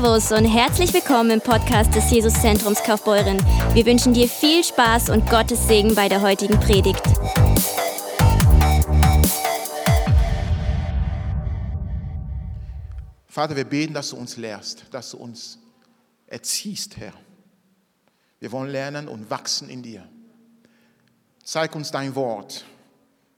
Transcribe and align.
Servus 0.00 0.32
und 0.32 0.46
herzlich 0.46 0.94
willkommen 0.94 1.30
im 1.30 1.40
Podcast 1.42 1.94
des 1.94 2.10
Jesuszentrums 2.10 2.82
Kaufbeuren. 2.82 3.36
Wir 3.74 3.84
wünschen 3.84 4.14
dir 4.14 4.28
viel 4.28 4.64
Spaß 4.64 5.10
und 5.10 5.28
Gottes 5.28 5.68
Segen 5.68 5.94
bei 5.94 6.08
der 6.08 6.22
heutigen 6.22 6.58
Predigt. 6.58 7.02
Vater, 13.26 13.54
wir 13.54 13.64
beten, 13.64 13.92
dass 13.92 14.08
du 14.08 14.16
uns 14.16 14.38
lehrst, 14.38 14.86
dass 14.90 15.10
du 15.10 15.18
uns 15.18 15.58
erziehst, 16.26 16.96
Herr. 16.96 17.12
Wir 18.38 18.50
wollen 18.52 18.70
lernen 18.70 19.06
und 19.06 19.28
wachsen 19.28 19.68
in 19.68 19.82
dir. 19.82 20.08
Zeig 21.44 21.74
uns 21.74 21.90
dein 21.90 22.14
Wort, 22.14 22.64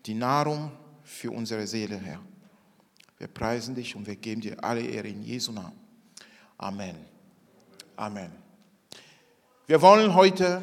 die 0.06 0.14
Nahrung 0.14 0.70
für 1.02 1.32
unsere 1.32 1.66
Seele, 1.66 1.96
Herr. 1.96 2.20
Wir 3.18 3.26
preisen 3.26 3.74
dich 3.74 3.96
und 3.96 4.06
wir 4.06 4.14
geben 4.14 4.40
dir 4.40 4.62
alle 4.62 4.82
Ehre 4.82 5.08
in 5.08 5.22
Jesu 5.22 5.50
Namen. 5.50 5.81
Amen. 6.62 6.94
Amen. 7.96 8.30
Wir 9.66 9.82
wollen 9.82 10.14
heute 10.14 10.62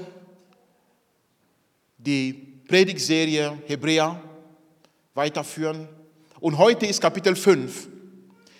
die 1.98 2.32
Predigtserie 2.70 3.62
Hebräer 3.68 4.18
weiterführen. 5.14 5.90
Und 6.40 6.58
heute 6.58 6.86
ist 6.86 7.02
Kapitel 7.02 7.36
5. 7.36 7.90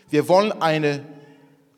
Wir 0.10 0.28
wollen 0.28 0.52
eine, 0.62 1.02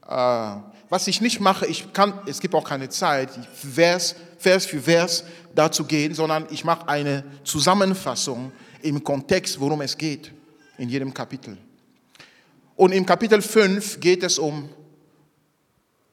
äh, 0.07 0.55
was 0.89 1.05
ich 1.05 1.21
nicht 1.21 1.39
mache, 1.39 1.67
ich 1.67 1.93
kann, 1.93 2.19
es 2.25 2.39
gibt 2.39 2.55
auch 2.55 2.67
keine 2.67 2.89
Zeit, 2.89 3.29
Vers, 3.53 4.15
Vers 4.39 4.65
für 4.65 4.81
Vers 4.81 5.23
dazu 5.53 5.85
gehen, 5.85 6.15
sondern 6.15 6.47
ich 6.49 6.65
mache 6.65 6.87
eine 6.87 7.23
Zusammenfassung 7.43 8.51
im 8.81 9.03
Kontext, 9.03 9.59
worum 9.59 9.81
es 9.81 9.95
geht 9.95 10.31
in 10.79 10.89
jedem 10.89 11.13
Kapitel. 11.13 11.55
Und 12.75 12.93
im 12.93 13.05
Kapitel 13.05 13.43
5 13.43 13.99
geht 13.99 14.23
es 14.23 14.39
um 14.39 14.67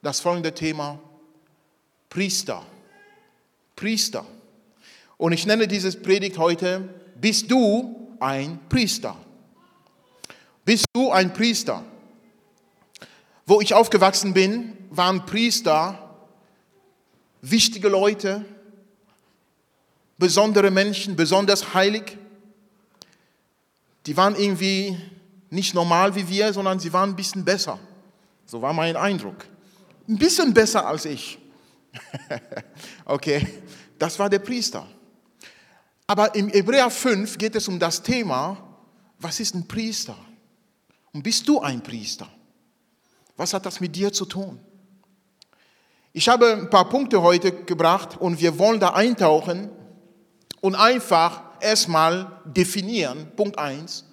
das 0.01 0.19
folgende 0.19 0.53
Thema, 0.53 0.99
Priester. 2.09 2.65
Priester. 3.75 4.25
Und 5.17 5.33
ich 5.33 5.45
nenne 5.45 5.67
dieses 5.67 6.01
Predigt 6.01 6.37
heute, 6.37 6.87
bist 7.15 7.51
du 7.51 8.15
ein 8.19 8.59
Priester? 8.69 9.15
Bist 10.65 10.85
du 10.93 11.11
ein 11.11 11.33
Priester? 11.33 11.83
Wo 13.45 13.61
ich 13.61 13.73
aufgewachsen 13.73 14.33
bin, 14.33 14.77
waren 14.89 15.25
Priester 15.25 16.09
wichtige 17.41 17.89
Leute, 17.89 18.45
besondere 20.17 20.71
Menschen, 20.71 21.15
besonders 21.15 21.73
heilig. 21.73 22.17
Die 24.05 24.15
waren 24.17 24.35
irgendwie 24.35 24.97
nicht 25.49 25.73
normal 25.73 26.15
wie 26.15 26.27
wir, 26.27 26.53
sondern 26.53 26.79
sie 26.79 26.91
waren 26.93 27.11
ein 27.11 27.15
bisschen 27.15 27.45
besser. 27.45 27.79
So 28.45 28.61
war 28.61 28.73
mein 28.73 28.95
Eindruck. 28.95 29.45
Ein 30.09 30.17
bisschen 30.17 30.51
besser 30.51 30.87
als 30.87 31.05
ich. 31.05 31.37
okay, 33.05 33.47
das 33.99 34.17
war 34.17 34.27
der 34.27 34.39
Priester. 34.39 34.87
Aber 36.07 36.33
im 36.33 36.49
Hebräer 36.49 36.89
5 36.89 37.37
geht 37.37 37.55
es 37.55 37.67
um 37.67 37.77
das 37.77 38.01
Thema, 38.01 38.57
was 39.19 39.39
ist 39.39 39.53
ein 39.53 39.67
Priester? 39.67 40.17
Und 41.13 41.21
bist 41.21 41.47
du 41.47 41.61
ein 41.61 41.83
Priester? 41.83 42.27
Was 43.37 43.53
hat 43.53 43.67
das 43.67 43.79
mit 43.79 43.95
dir 43.95 44.11
zu 44.11 44.25
tun? 44.25 44.59
Ich 46.11 46.27
habe 46.27 46.53
ein 46.53 46.71
paar 46.71 46.89
Punkte 46.89 47.21
heute 47.21 47.51
gebracht 47.51 48.17
und 48.19 48.41
wir 48.41 48.57
wollen 48.57 48.79
da 48.79 48.93
eintauchen 48.93 49.69
und 50.59 50.73
einfach 50.73 51.43
erstmal 51.59 52.41
definieren. 52.45 53.31
Punkt 53.35 53.59
1. 53.59 54.05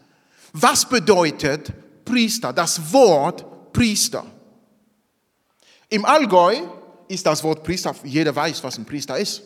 Was 0.52 0.86
bedeutet 0.86 1.72
Priester? 2.04 2.52
Das 2.52 2.92
Wort 2.92 3.72
Priester. 3.72 4.26
Im 5.88 6.04
Allgäu 6.04 6.56
ist 7.08 7.24
das 7.26 7.42
Wort 7.44 7.62
Priester, 7.62 7.94
jeder 8.04 8.34
weiß, 8.34 8.62
was 8.64 8.78
ein 8.78 8.84
Priester 8.84 9.18
ist. 9.18 9.42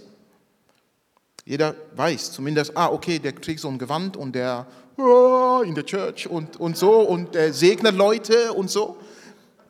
Jeder 1.44 1.74
weiß 1.96 2.32
zumindest, 2.32 2.76
ah, 2.76 2.88
okay, 2.88 3.18
der 3.18 3.34
trägt 3.34 3.60
so 3.60 3.68
ein 3.68 3.78
Gewand 3.78 4.16
und 4.16 4.34
der 4.34 4.66
oh, 4.96 5.62
in 5.64 5.74
der 5.74 5.84
Church 5.84 6.28
und, 6.28 6.58
und 6.58 6.76
so 6.76 7.00
und 7.00 7.34
der 7.34 7.52
segnet 7.52 7.94
Leute 7.94 8.52
und 8.52 8.70
so. 8.70 8.98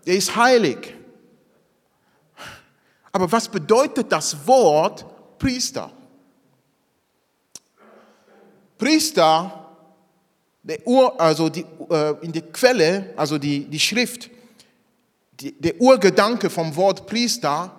Der 0.06 0.16
ist 0.16 0.34
heilig. 0.36 0.94
Aber 3.12 3.30
was 3.30 3.48
bedeutet 3.48 4.10
das 4.12 4.47
Wort 4.47 5.04
Priester? 5.38 5.91
Priester 8.78 9.56
der 10.62 10.86
Ur, 10.86 11.20
also 11.20 11.48
die, 11.48 11.64
äh, 11.91 12.14
in 12.20 12.32
der 12.32 12.42
Quelle, 12.42 13.12
also 13.16 13.38
die, 13.38 13.64
die 13.64 13.80
Schrift, 13.80 14.30
der 15.40 15.80
Urgedanke 15.80 16.50
vom 16.50 16.74
Wort 16.76 17.06
Priester 17.06 17.74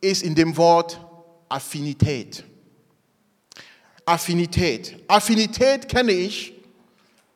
ist 0.00 0.22
in 0.22 0.34
dem 0.34 0.56
Wort 0.56 1.00
Affinität. 1.48 2.44
Affinität. 4.04 4.96
Affinität 5.08 5.88
kenne 5.88 6.12
ich 6.12 6.52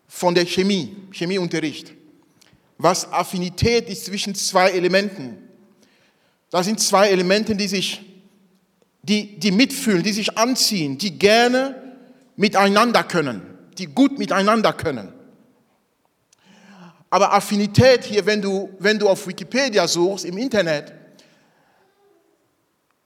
von 0.09 0.35
der 0.35 0.47
Chemie, 0.47 0.97
Chemieunterricht. 1.13 1.93
Was 2.79 3.11
Affinität 3.13 3.89
ist 3.89 4.07
zwischen 4.07 4.35
zwei 4.35 4.71
Elementen. 4.71 5.39
Das 6.51 6.67
sind 6.67 6.81
zwei 6.81 7.09
Elemente, 7.09 7.55
die 7.55 7.69
sich, 7.69 8.03
die, 9.03 9.39
die 9.39 9.53
mitfühlen, 9.53 10.03
die 10.03 10.13
sich 10.13 10.37
anziehen, 10.37 10.99
die 10.99 11.19
gerne 11.19 11.97
miteinander 12.37 13.05
können 13.05 13.55
die 13.79 13.87
gut 13.87 14.19
miteinander 14.19 14.73
können. 14.73 15.13
Aber 17.15 17.33
Affinität 17.33 18.03
hier, 18.03 18.27
wenn 18.27 18.43
du, 18.43 18.75
wenn 18.81 18.99
du 18.99 19.09
auf 19.09 19.29
Wikipedia 19.29 19.87
suchst, 19.87 20.25
im 20.25 20.37
Internet, 20.37 20.93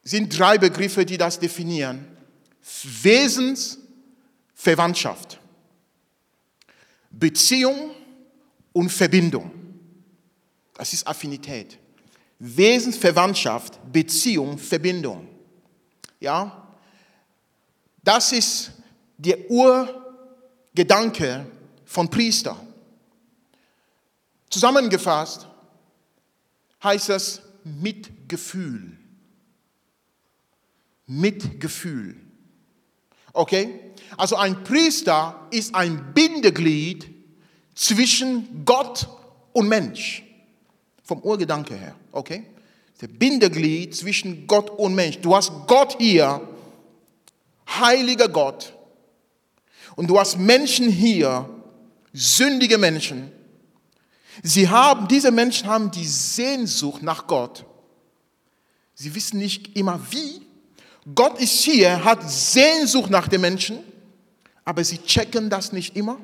sind 0.02 0.38
drei 0.38 0.56
Begriffe, 0.56 1.04
die 1.04 1.18
das 1.18 1.38
definieren. 1.38 2.16
Wesensverwandtschaft, 3.02 5.38
Beziehung 7.10 7.90
und 8.72 8.88
Verbindung. 8.88 9.50
Das 10.72 10.94
ist 10.94 11.06
Affinität. 11.06 11.76
Wesensverwandtschaft, 12.38 13.78
Beziehung, 13.92 14.56
Verbindung. 14.56 15.28
Ja? 16.18 16.66
Das 18.02 18.32
ist 18.32 18.70
der 19.18 19.50
Ur 19.50 20.14
Gedanke 20.74 21.44
von 21.84 22.08
Priester. 22.08 22.58
Zusammengefasst 24.50 25.46
heißt 26.82 27.10
es 27.10 27.42
Mitgefühl. 27.64 28.96
Mitgefühl. 31.06 32.16
Okay? 33.32 33.80
Also 34.16 34.36
ein 34.36 34.64
Priester 34.64 35.46
ist 35.50 35.74
ein 35.74 36.12
Bindeglied 36.14 37.08
zwischen 37.74 38.64
Gott 38.64 39.08
und 39.52 39.68
Mensch. 39.68 40.22
Vom 41.02 41.20
Urgedanke 41.22 41.74
her. 41.74 41.94
Okay? 42.12 42.44
Der 43.00 43.08
Bindeglied 43.08 43.94
zwischen 43.94 44.46
Gott 44.46 44.70
und 44.70 44.94
Mensch. 44.94 45.18
Du 45.18 45.34
hast 45.34 45.52
Gott 45.66 45.96
hier, 45.98 46.40
heiliger 47.68 48.28
Gott, 48.28 48.74
und 49.94 50.08
du 50.08 50.18
hast 50.18 50.38
Menschen 50.38 50.88
hier, 50.88 51.48
sündige 52.12 52.78
Menschen. 52.78 53.32
Sie 54.42 54.68
haben, 54.68 55.08
diese 55.08 55.30
Menschen 55.30 55.68
haben 55.68 55.90
die 55.90 56.06
Sehnsucht 56.06 57.02
nach 57.02 57.26
Gott. 57.26 57.64
Sie 58.94 59.14
wissen 59.14 59.38
nicht 59.38 59.76
immer 59.76 60.00
wie. 60.10 60.42
Gott 61.14 61.40
ist 61.40 61.62
hier, 61.62 62.04
hat 62.04 62.28
Sehnsucht 62.28 63.10
nach 63.10 63.28
den 63.28 63.40
Menschen, 63.40 63.78
aber 64.64 64.84
sie 64.84 64.98
checken 64.98 65.48
das 65.48 65.72
nicht 65.72 65.96
immer. 65.96 66.18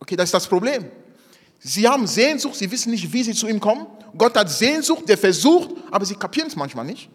Okay, 0.00 0.16
das 0.16 0.28
ist 0.28 0.34
das 0.34 0.46
Problem. 0.46 0.90
Sie 1.58 1.86
haben 1.86 2.06
Sehnsucht, 2.06 2.56
sie 2.56 2.70
wissen 2.70 2.90
nicht, 2.90 3.12
wie 3.12 3.22
sie 3.22 3.34
zu 3.34 3.46
ihm 3.46 3.60
kommen. 3.60 3.86
Gott 4.16 4.36
hat 4.36 4.50
Sehnsucht, 4.50 5.08
der 5.08 5.18
versucht, 5.18 5.70
aber 5.90 6.04
sie 6.04 6.14
kapieren 6.14 6.48
es 6.48 6.56
manchmal 6.56 6.84
nicht, 6.84 7.08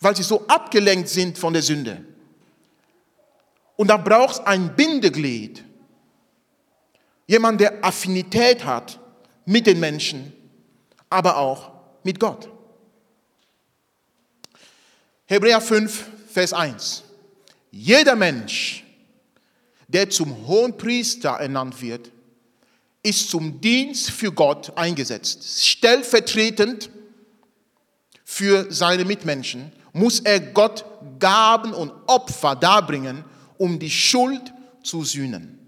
weil 0.00 0.14
sie 0.14 0.22
so 0.22 0.46
abgelenkt 0.46 1.08
sind 1.08 1.36
von 1.36 1.52
der 1.52 1.62
Sünde. 1.62 2.04
Und 3.76 3.88
da 3.88 3.96
braucht 3.96 4.34
es 4.34 4.40
ein 4.40 4.76
Bindeglied. 4.76 5.64
Jemand, 7.30 7.60
der 7.60 7.84
Affinität 7.84 8.64
hat 8.64 8.98
mit 9.44 9.64
den 9.64 9.78
Menschen, 9.78 10.32
aber 11.08 11.36
auch 11.36 11.70
mit 12.02 12.18
Gott. 12.18 12.48
Hebräer 15.26 15.60
5, 15.60 16.06
Vers 16.26 16.52
1. 16.52 17.04
Jeder 17.70 18.16
Mensch, 18.16 18.82
der 19.86 20.10
zum 20.10 20.44
hohen 20.48 20.76
Priester 20.76 21.30
ernannt 21.30 21.80
wird, 21.80 22.10
ist 23.04 23.30
zum 23.30 23.60
Dienst 23.60 24.10
für 24.10 24.32
Gott 24.32 24.76
eingesetzt. 24.76 25.64
Stellvertretend 25.64 26.90
für 28.24 28.72
seine 28.72 29.04
Mitmenschen 29.04 29.70
muss 29.92 30.18
er 30.18 30.40
Gott 30.40 30.84
Gaben 31.20 31.74
und 31.74 31.92
Opfer 32.08 32.56
darbringen, 32.56 33.22
um 33.56 33.78
die 33.78 33.88
Schuld 33.88 34.52
zu 34.82 35.04
sühnen. 35.04 35.59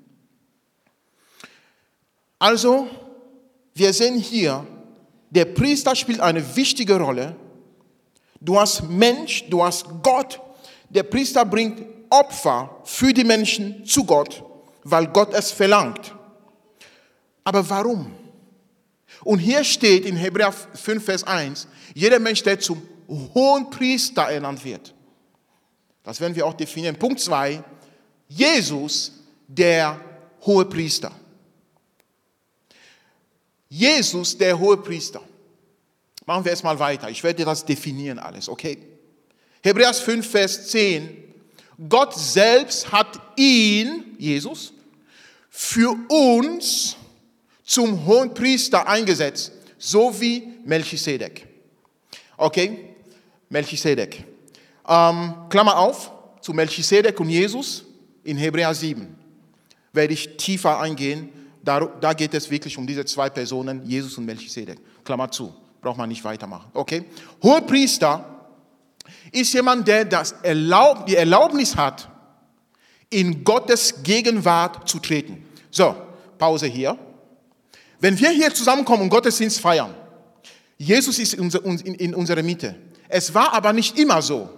Also, 2.42 2.88
wir 3.72 3.92
sehen 3.92 4.18
hier, 4.18 4.66
Der 5.30 5.44
Priester 5.44 5.94
spielt 5.94 6.18
eine 6.18 6.56
wichtige 6.56 6.98
Rolle. 6.98 7.36
Du 8.40 8.58
hast 8.58 8.82
Mensch, 8.82 9.44
du 9.48 9.62
hast 9.62 9.86
Gott. 10.02 10.40
Der 10.90 11.04
Priester 11.04 11.44
bringt 11.44 11.86
Opfer 12.10 12.80
für 12.82 13.12
die 13.12 13.22
Menschen 13.22 13.86
zu 13.86 14.04
Gott, 14.04 14.42
weil 14.82 15.06
Gott 15.06 15.32
es 15.32 15.52
verlangt. 15.52 16.14
Aber 17.44 17.70
warum? 17.70 18.10
Und 19.22 19.38
hier 19.38 19.62
steht 19.62 20.04
in 20.04 20.16
Hebräer 20.16 20.50
5, 20.52 21.04
Vers 21.04 21.22
1, 21.24 21.68
jeder 21.94 22.18
Mensch, 22.18 22.42
der 22.42 22.58
zum 22.58 22.82
hohen 23.08 23.70
Priester 23.70 24.22
ernannt 24.22 24.64
wird. 24.64 24.92
Das 26.02 26.20
werden 26.20 26.34
wir 26.34 26.44
auch 26.44 26.54
definieren. 26.54 26.96
Punkt 26.96 27.20
2, 27.20 27.62
Jesus, 28.26 29.12
der 29.46 30.00
hohe 30.44 30.64
Priester. 30.64 31.12
Jesus, 33.72 34.36
der 34.36 34.58
hohe 34.58 34.76
Priester. 34.76 35.22
Machen 36.26 36.44
wir 36.44 36.52
es 36.52 36.62
mal 36.62 36.78
weiter. 36.78 37.08
Ich 37.08 37.24
werde 37.24 37.42
das 37.42 37.64
definieren 37.64 38.18
alles, 38.18 38.46
okay? 38.50 38.76
Hebräer 39.62 39.94
5, 39.94 40.30
Vers 40.30 40.68
10. 40.68 41.16
Gott 41.88 42.12
selbst 42.14 42.92
hat 42.92 43.18
ihn, 43.34 44.14
Jesus, 44.18 44.74
für 45.48 45.96
uns 46.10 46.96
zum 47.64 48.04
hohen 48.04 48.34
Priester 48.34 48.86
eingesetzt, 48.86 49.52
so 49.78 50.20
wie 50.20 50.48
Melchisedek. 50.66 51.46
Okay? 52.36 52.90
Melchisedek. 53.48 54.22
Ähm, 54.86 55.34
Klammer 55.48 55.78
auf, 55.78 56.12
zu 56.42 56.52
Melchisedek 56.52 57.18
und 57.18 57.30
Jesus 57.30 57.84
in 58.22 58.36
Hebräer 58.36 58.74
7 58.74 59.16
werde 59.94 60.12
ich 60.12 60.36
tiefer 60.36 60.78
eingehen. 60.78 61.30
Da, 61.64 61.80
da 61.80 62.12
geht 62.12 62.34
es 62.34 62.50
wirklich 62.50 62.76
um 62.76 62.86
diese 62.86 63.04
zwei 63.04 63.30
Personen, 63.30 63.84
Jesus 63.84 64.18
und 64.18 64.24
Melchisedek. 64.24 64.78
Klammer 65.04 65.30
zu, 65.30 65.54
braucht 65.80 65.98
man 65.98 66.08
nicht 66.08 66.24
weitermachen. 66.24 66.70
Okay? 66.74 67.04
Hohepriester 67.42 68.24
ist 69.30 69.52
jemand, 69.52 69.86
der 69.86 70.04
das 70.04 70.32
Erlaub, 70.42 71.06
die 71.06 71.16
Erlaubnis 71.16 71.76
hat, 71.76 72.08
in 73.10 73.44
Gottes 73.44 74.02
Gegenwart 74.02 74.88
zu 74.88 74.98
treten. 74.98 75.44
So, 75.70 75.94
Pause 76.38 76.66
hier. 76.66 76.98
Wenn 78.00 78.18
wir 78.18 78.30
hier 78.30 78.52
zusammenkommen 78.52 79.02
und 79.02 79.10
Gottesdienst 79.10 79.60
feiern, 79.60 79.94
Jesus 80.78 81.18
ist 81.18 81.34
in 81.34 82.14
unserer 82.14 82.42
Mitte. 82.42 82.74
Es 83.08 83.32
war 83.32 83.52
aber 83.52 83.72
nicht 83.72 83.98
immer 83.98 84.20
so. 84.22 84.48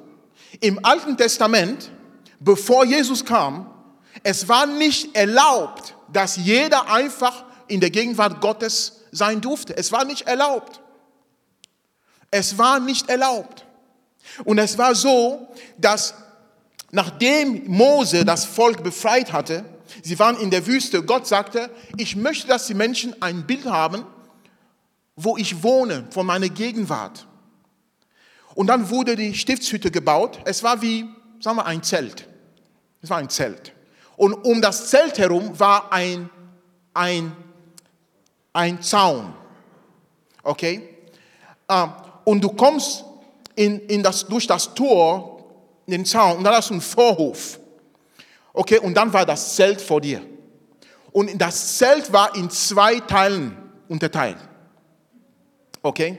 Im 0.61 0.83
Alten 0.83 1.17
Testament, 1.17 1.91
bevor 2.41 2.85
Jesus 2.87 3.25
kam, 3.25 3.71
es 4.25 4.49
war 4.49 4.67
nicht 4.67 5.15
erlaubt, 5.15 5.94
dass 6.11 6.37
jeder 6.37 6.91
einfach 6.91 7.44
in 7.69 7.81
der 7.81 7.91
Gegenwart 7.91 8.41
Gottes 8.41 9.03
sein 9.12 9.41
durfte. 9.41 9.76
Es 9.76 9.93
war 9.93 10.05
nicht 10.05 10.23
erlaubt. 10.23 10.81
Es 12.31 12.56
war 12.56 12.81
nicht 12.81 13.09
erlaubt. 13.09 13.67
Und 14.44 14.59
es 14.59 14.79
war 14.79 14.94
so, 14.94 15.49
dass 15.76 16.15
nachdem 16.91 17.67
Mose 17.67 18.25
das 18.25 18.47
Volk 18.47 18.82
befreit 18.82 19.31
hatte, 19.32 19.62
sie 20.03 20.19
waren 20.19 20.38
in 20.38 20.50
der 20.50 20.67
Wüste, 20.67 21.03
Gott 21.03 21.27
sagte, 21.27 21.70
ich 21.99 22.17
möchte, 22.17 22.49
dass 22.49 22.67
die 22.67 22.75
Menschen 22.75 23.20
ein 23.23 23.47
Bild 23.47 23.67
haben, 23.67 24.06
wo 25.17 25.37
ich 25.37 25.62
wohne, 25.62 26.06
von 26.11 26.25
meiner 26.25 26.49
Gegenwart. 26.49 27.27
Und 28.55 28.69
dann 28.69 28.88
wurde 28.88 29.17
die 29.17 29.35
Stiftshütte 29.35 29.91
gebaut. 29.91 30.41
Es 30.47 30.62
war 30.62 30.81
wie, 30.81 31.05
sagen 31.41 31.59
wir, 31.59 31.67
ein 31.67 31.82
Zelt. 31.82 32.27
Es 33.03 33.11
war 33.11 33.19
ein 33.19 33.29
Zelt. 33.29 33.75
Und 34.17 34.35
um 34.45 34.61
das 34.61 34.91
Zelt 34.91 35.19
herum 35.19 35.59
war 35.59 35.93
ein, 35.93 36.31
ein, 36.93 37.37
ein 38.53 38.83
Zaun. 38.83 39.35
Okay? 40.43 40.89
Ähm, 41.69 41.93
und 42.25 42.43
du 42.43 42.51
kommst 42.51 43.05
in, 43.57 43.81
in 43.87 44.03
das, 44.03 44.27
durch 44.27 44.47
das 44.47 44.75
Tor, 44.75 45.45
den 45.87 46.05
Zaun, 46.05 46.39
und 46.39 46.45
dann 46.45 46.55
hast 46.55 46.71
du 46.71 46.75
einen 46.75 46.81
Vorhof. 46.81 47.59
Okay? 48.53 48.79
Und 48.79 48.95
dann 48.95 49.13
war 49.13 49.27
das 49.27 49.57
Zelt 49.57 49.81
vor 49.81 50.01
dir. 50.01 50.23
Und 51.13 51.39
das 51.39 51.79
Zelt 51.79 52.13
war 52.13 52.35
in 52.35 52.51
zwei 52.51 53.01
Teilen 53.01 53.57
unterteilt. 53.89 54.39
Okay? 55.83 56.19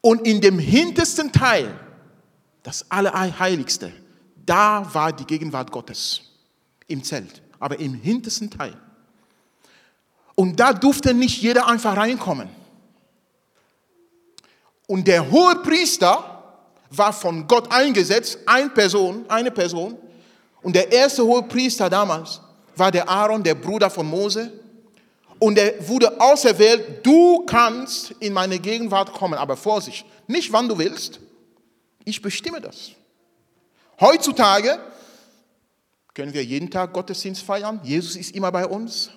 Und 0.00 0.26
in 0.26 0.40
dem 0.40 0.58
hintersten 0.58 1.30
Teil, 1.32 1.78
das 2.62 2.90
Allerheiligste, 2.90 3.92
da 4.50 4.84
war 4.92 5.12
die 5.12 5.24
Gegenwart 5.24 5.70
Gottes 5.70 6.22
im 6.88 7.04
Zelt, 7.04 7.40
aber 7.60 7.78
im 7.78 7.94
hintersten 7.94 8.50
Teil. 8.50 8.76
Und 10.34 10.58
da 10.58 10.72
durfte 10.72 11.14
nicht 11.14 11.40
jeder 11.40 11.68
einfach 11.68 11.96
reinkommen. 11.96 12.48
Und 14.88 15.06
der 15.06 15.30
hohe 15.30 15.54
Priester 15.62 16.42
war 16.90 17.12
von 17.12 17.46
Gott 17.46 17.70
eingesetzt, 17.70 18.38
eine 18.44 18.70
Person, 18.70 19.24
eine 19.28 19.52
Person. 19.52 19.96
Und 20.62 20.74
der 20.74 20.90
erste 20.90 21.24
hohe 21.24 21.44
Priester 21.44 21.88
damals 21.88 22.40
war 22.74 22.90
der 22.90 23.08
Aaron, 23.08 23.44
der 23.44 23.54
Bruder 23.54 23.88
von 23.88 24.08
Mose. 24.08 24.52
Und 25.38 25.58
er 25.58 25.86
wurde 25.88 26.20
auserwählt, 26.20 27.06
du 27.06 27.46
kannst 27.46 28.10
in 28.18 28.32
meine 28.32 28.58
Gegenwart 28.58 29.12
kommen, 29.12 29.34
aber 29.34 29.56
Vorsicht, 29.56 30.04
nicht 30.26 30.52
wann 30.52 30.68
du 30.68 30.76
willst. 30.76 31.20
Ich 32.04 32.20
bestimme 32.20 32.60
das. 32.60 32.96
Heutzutage 34.00 34.80
können 36.14 36.32
wir 36.32 36.44
jeden 36.44 36.70
Tag 36.70 36.92
Gottesdienst 36.92 37.42
feiern. 37.42 37.80
Jesus 37.82 38.16
ist 38.16 38.34
immer 38.34 38.50
bei 38.50 38.66
uns. 38.66 39.10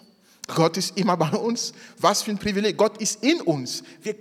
Gott 0.53 0.77
ist 0.77 0.97
immer 0.97 1.15
bei 1.17 1.31
uns. 1.31 1.73
Was 1.97 2.21
für 2.21 2.31
ein 2.31 2.37
Privileg. 2.37 2.77
Gott 2.77 2.97
ist 2.97 3.23
in 3.23 3.41
uns. 3.41 3.83
Wir, 4.01 4.15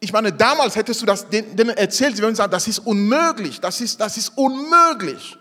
ich 0.00 0.12
meine, 0.12 0.32
damals 0.32 0.74
hättest 0.74 1.00
du 1.02 1.06
das 1.06 1.28
denen 1.28 1.68
erzählt, 1.70 2.16
sie 2.16 2.22
würden 2.22 2.34
sagen, 2.34 2.50
das 2.50 2.66
ist 2.66 2.80
unmöglich, 2.80 3.60
das 3.60 3.80
ist, 3.80 4.00
das 4.00 4.16
ist 4.16 4.36
unmöglich. 4.36 5.38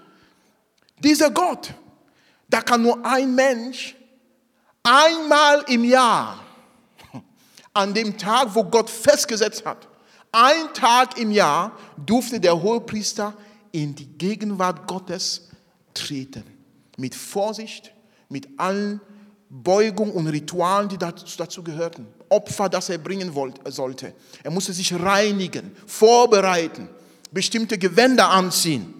Dieser 0.99 1.31
Gott, 1.31 1.73
da 2.47 2.61
kann 2.61 2.83
nur 2.83 3.03
ein 3.03 3.33
Mensch 3.33 3.95
einmal 4.83 5.63
im 5.67 5.83
Jahr, 5.83 6.39
an 7.73 7.93
dem 7.93 8.17
Tag, 8.17 8.53
wo 8.53 8.63
Gott 8.65 8.89
festgesetzt 8.89 9.65
hat, 9.65 9.87
ein 10.31 10.73
Tag 10.73 11.17
im 11.17 11.31
Jahr 11.31 11.71
durfte 11.97 12.39
der 12.39 12.61
Hohepriester 12.61 13.33
in 13.71 13.95
die 13.95 14.07
Gegenwart 14.07 14.87
Gottes 14.87 15.49
treten. 15.93 16.43
Mit 16.97 17.15
Vorsicht, 17.15 17.93
mit 18.29 18.47
allen 18.57 19.01
Beugungen 19.49 20.13
und 20.13 20.27
Ritualen, 20.27 20.87
die 20.89 20.97
dazu 20.97 21.63
gehörten. 21.63 22.07
Opfer, 22.29 22.69
das 22.69 22.89
er 22.89 22.97
bringen 22.97 23.35
wollte, 23.35 23.69
sollte. 23.71 24.13
Er 24.43 24.51
musste 24.51 24.71
sich 24.71 24.93
reinigen, 24.93 25.75
vorbereiten, 25.85 26.87
bestimmte 27.31 27.77
Gewänder 27.77 28.29
anziehen. 28.29 28.93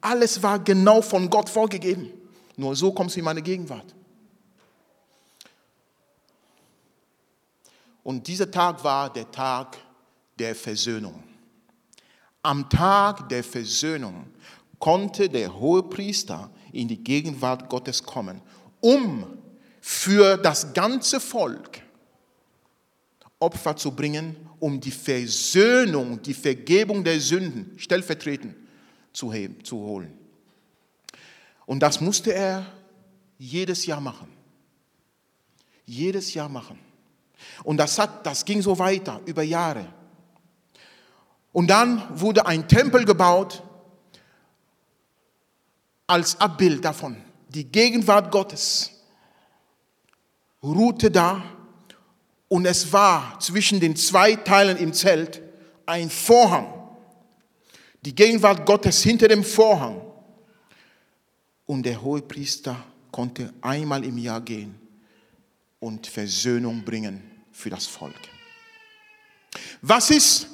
Alles 0.00 0.40
war 0.42 0.60
genau 0.60 1.02
von 1.02 1.28
Gott 1.28 1.48
vorgegeben. 1.48 2.10
Nur 2.56 2.76
so 2.76 2.92
kommst 2.92 3.16
du 3.16 3.20
in 3.20 3.24
meine 3.24 3.42
Gegenwart. 3.42 3.94
Und 8.04 8.24
dieser 8.28 8.48
Tag 8.48 8.84
war 8.84 9.12
der 9.12 9.28
Tag 9.28 9.76
der 10.38 10.54
Versöhnung. 10.54 11.20
Am 12.46 12.68
Tag 12.68 13.28
der 13.28 13.42
Versöhnung 13.42 14.24
konnte 14.78 15.28
der 15.28 15.58
hohe 15.58 15.82
Priester 15.82 16.48
in 16.70 16.86
die 16.86 17.02
Gegenwart 17.02 17.68
Gottes 17.68 18.04
kommen, 18.04 18.40
um 18.80 19.26
für 19.80 20.36
das 20.36 20.72
ganze 20.72 21.18
Volk 21.18 21.82
Opfer 23.40 23.74
zu 23.74 23.90
bringen, 23.90 24.36
um 24.60 24.80
die 24.80 24.92
Versöhnung, 24.92 26.22
die 26.22 26.34
Vergebung 26.34 27.02
der 27.02 27.18
Sünden 27.18 27.76
stellvertretend 27.78 28.54
zu, 29.12 29.32
heben, 29.32 29.64
zu 29.64 29.78
holen. 29.78 30.16
Und 31.66 31.80
das 31.80 32.00
musste 32.00 32.32
er 32.32 32.64
jedes 33.38 33.86
Jahr 33.86 34.00
machen. 34.00 34.28
Jedes 35.84 36.32
Jahr 36.32 36.48
machen. 36.48 36.78
Und 37.64 37.78
das, 37.78 37.98
hat, 37.98 38.24
das 38.24 38.44
ging 38.44 38.62
so 38.62 38.78
weiter 38.78 39.20
über 39.26 39.42
Jahre. 39.42 39.95
Und 41.56 41.68
dann 41.68 42.02
wurde 42.10 42.44
ein 42.44 42.68
Tempel 42.68 43.06
gebaut 43.06 43.62
als 46.06 46.38
Abbild 46.38 46.84
davon. 46.84 47.16
Die 47.48 47.64
Gegenwart 47.64 48.30
Gottes 48.30 48.90
ruhte 50.62 51.10
da 51.10 51.42
und 52.48 52.66
es 52.66 52.92
war 52.92 53.40
zwischen 53.40 53.80
den 53.80 53.96
zwei 53.96 54.36
Teilen 54.36 54.76
im 54.76 54.92
Zelt 54.92 55.40
ein 55.86 56.10
Vorhang. 56.10 56.90
Die 58.02 58.14
Gegenwart 58.14 58.66
Gottes 58.66 59.02
hinter 59.02 59.26
dem 59.26 59.42
Vorhang. 59.42 60.02
Und 61.64 61.84
der 61.84 62.02
hohe 62.02 62.20
Priester 62.20 62.76
konnte 63.10 63.54
einmal 63.62 64.04
im 64.04 64.18
Jahr 64.18 64.42
gehen 64.42 64.78
und 65.80 66.06
Versöhnung 66.06 66.84
bringen 66.84 67.22
für 67.50 67.70
das 67.70 67.86
Volk. 67.86 68.20
Was 69.80 70.10
ist 70.10 70.48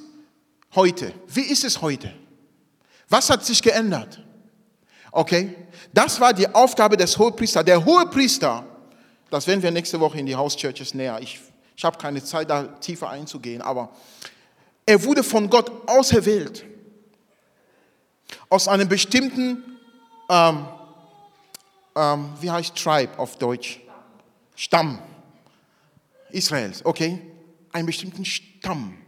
heute? 0.74 1.12
Wie 1.28 1.42
ist 1.42 1.64
es 1.64 1.80
heute? 1.80 2.12
Was 3.08 3.30
hat 3.30 3.44
sich 3.44 3.62
geändert? 3.62 4.22
Okay, 5.10 5.54
das 5.92 6.18
war 6.18 6.32
die 6.32 6.48
Aufgabe 6.48 6.96
des 6.96 7.18
Hohepriesters. 7.18 7.64
Der 7.64 7.84
Hohepriester, 7.84 8.64
das 9.30 9.46
werden 9.46 9.62
wir 9.62 9.70
nächste 9.70 10.00
Woche 10.00 10.18
in 10.18 10.26
die 10.26 10.36
House 10.36 10.56
Churches 10.56 10.94
näher. 10.94 11.18
Ich 11.20 11.38
Ich 11.74 11.84
habe 11.84 11.98
keine 11.98 12.22
Zeit, 12.22 12.48
da 12.48 12.64
tiefer 12.80 13.08
einzugehen, 13.10 13.62
aber 13.62 13.90
er 14.86 15.02
wurde 15.02 15.22
von 15.22 15.48
Gott 15.48 15.88
auserwählt. 15.88 16.64
Aus 18.48 18.68
einem 18.68 18.88
bestimmten, 18.88 19.78
ähm, 20.28 20.66
ähm, 21.96 22.32
wie 22.40 22.50
heißt 22.50 22.76
Tribe 22.76 23.18
auf 23.18 23.36
Deutsch? 23.38 23.80
Stamm 24.54 24.98
Israels, 26.30 26.84
okay? 26.84 27.20
Einen 27.72 27.86
bestimmten 27.86 28.24
Stamm. 28.24 28.98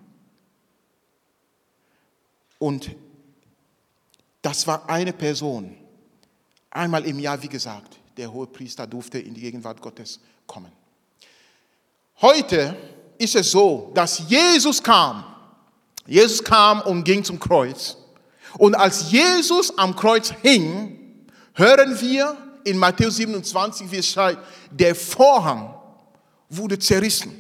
Und 2.59 2.91
das 4.43 4.67
war 4.67 4.89
eine 4.89 5.13
Person. 5.13 5.77
Einmal 6.71 7.05
im 7.05 7.19
Jahr, 7.19 7.43
wie 7.43 7.49
gesagt, 7.49 7.99
der 8.17 8.33
hohe 8.33 8.47
Priester 8.47 8.87
durfte 8.87 9.19
in 9.19 9.35
die 9.35 9.41
Gegenwart 9.41 9.81
Gottes 9.81 10.21
kommen. 10.47 10.73
Heute 12.21 12.77
ist 13.19 13.35
es 13.35 13.51
so, 13.51 13.91
dass 13.95 14.29
Jesus 14.29 14.83
kam. 14.83 15.25
Jesus 16.07 16.43
kam 16.43 16.81
und 16.83 17.05
ging 17.05 17.25
zum 17.25 17.41
Kreuz. 17.41 17.97
Und 18.59 18.75
als 18.75 19.11
Jesus 19.11 19.77
am 19.79 19.97
Kreuz 19.97 20.33
hing, 20.43 21.27
hören 21.55 22.01
wir 22.01 22.37
in 22.65 22.79
Matthäus 22.79 23.17
27, 23.17 23.91
wie 23.91 23.97
es 23.97 24.09
schreibt, 24.09 24.39
der 24.71 24.95
Vorhang 24.95 25.75
wurde 26.49 26.79
zerrissen. 26.79 27.33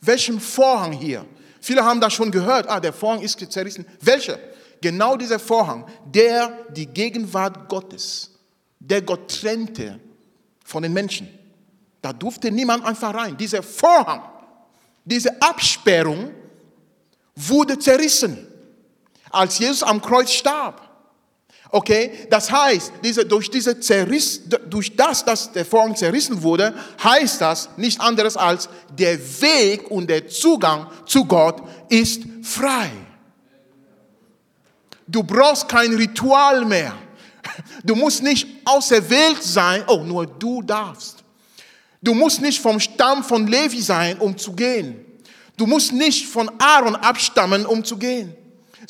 Welchem 0.00 0.40
Vorhang 0.40 0.92
hier? 0.92 1.24
Viele 1.60 1.84
haben 1.84 2.00
das 2.00 2.12
schon 2.12 2.30
gehört. 2.30 2.68
Ah, 2.68 2.80
der 2.80 2.92
Vorhang 2.92 3.20
ist 3.20 3.38
zerrissen. 3.50 3.86
Welcher? 4.00 4.38
Genau 4.80 5.16
dieser 5.16 5.38
Vorhang, 5.38 5.86
der 6.04 6.66
die 6.70 6.86
Gegenwart 6.86 7.68
Gottes, 7.68 8.30
der 8.78 9.02
Gott 9.02 9.40
trennte 9.40 9.98
von 10.64 10.82
den 10.82 10.92
Menschen. 10.92 11.28
Da 12.00 12.12
durfte 12.12 12.50
niemand 12.50 12.84
einfach 12.84 13.12
rein. 13.12 13.36
Dieser 13.36 13.62
Vorhang, 13.62 14.22
diese 15.04 15.40
Absperrung 15.42 16.30
wurde 17.34 17.78
zerrissen, 17.78 18.46
als 19.30 19.58
Jesus 19.58 19.82
am 19.82 20.00
Kreuz 20.00 20.30
starb. 20.30 20.87
Okay, 21.70 22.26
das 22.30 22.50
heißt, 22.50 22.92
diese, 23.04 23.26
durch, 23.26 23.50
diese 23.50 23.78
Zerriss, 23.78 24.40
durch 24.70 24.96
das, 24.96 25.24
dass 25.24 25.52
der 25.52 25.66
Vorhang 25.66 25.94
zerrissen 25.94 26.42
wurde, 26.42 26.74
heißt 27.02 27.42
das 27.42 27.68
nicht 27.76 28.00
anderes 28.00 28.36
als, 28.38 28.70
der 28.96 29.18
Weg 29.42 29.90
und 29.90 30.08
der 30.08 30.26
Zugang 30.28 30.86
zu 31.04 31.26
Gott 31.26 31.62
ist 31.90 32.22
frei. 32.42 32.90
Du 35.06 35.22
brauchst 35.22 35.68
kein 35.68 35.94
Ritual 35.94 36.64
mehr. 36.64 36.94
Du 37.84 37.94
musst 37.94 38.22
nicht 38.22 38.46
auserwählt 38.64 39.42
sein, 39.42 39.84
oh, 39.88 40.04
nur 40.04 40.26
du 40.26 40.62
darfst. 40.62 41.22
Du 42.00 42.14
musst 42.14 42.40
nicht 42.40 42.60
vom 42.60 42.80
Stamm 42.80 43.24
von 43.24 43.46
Levi 43.46 43.82
sein, 43.82 44.18
um 44.18 44.36
zu 44.36 44.52
gehen. 44.52 45.04
Du 45.56 45.66
musst 45.66 45.92
nicht 45.92 46.26
von 46.26 46.50
Aaron 46.58 46.94
abstammen, 46.96 47.66
um 47.66 47.84
zu 47.84 47.96
gehen. 47.96 48.34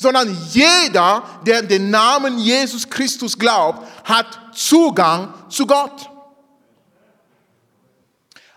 Sondern 0.01 0.35
jeder, 0.51 1.41
der 1.45 1.61
den 1.61 1.89
Namen 1.89 2.39
Jesus 2.39 2.89
Christus 2.89 3.37
glaubt, 3.37 3.85
hat 4.05 4.55
Zugang 4.55 5.33
zu 5.49 5.67
Gott. 5.67 6.09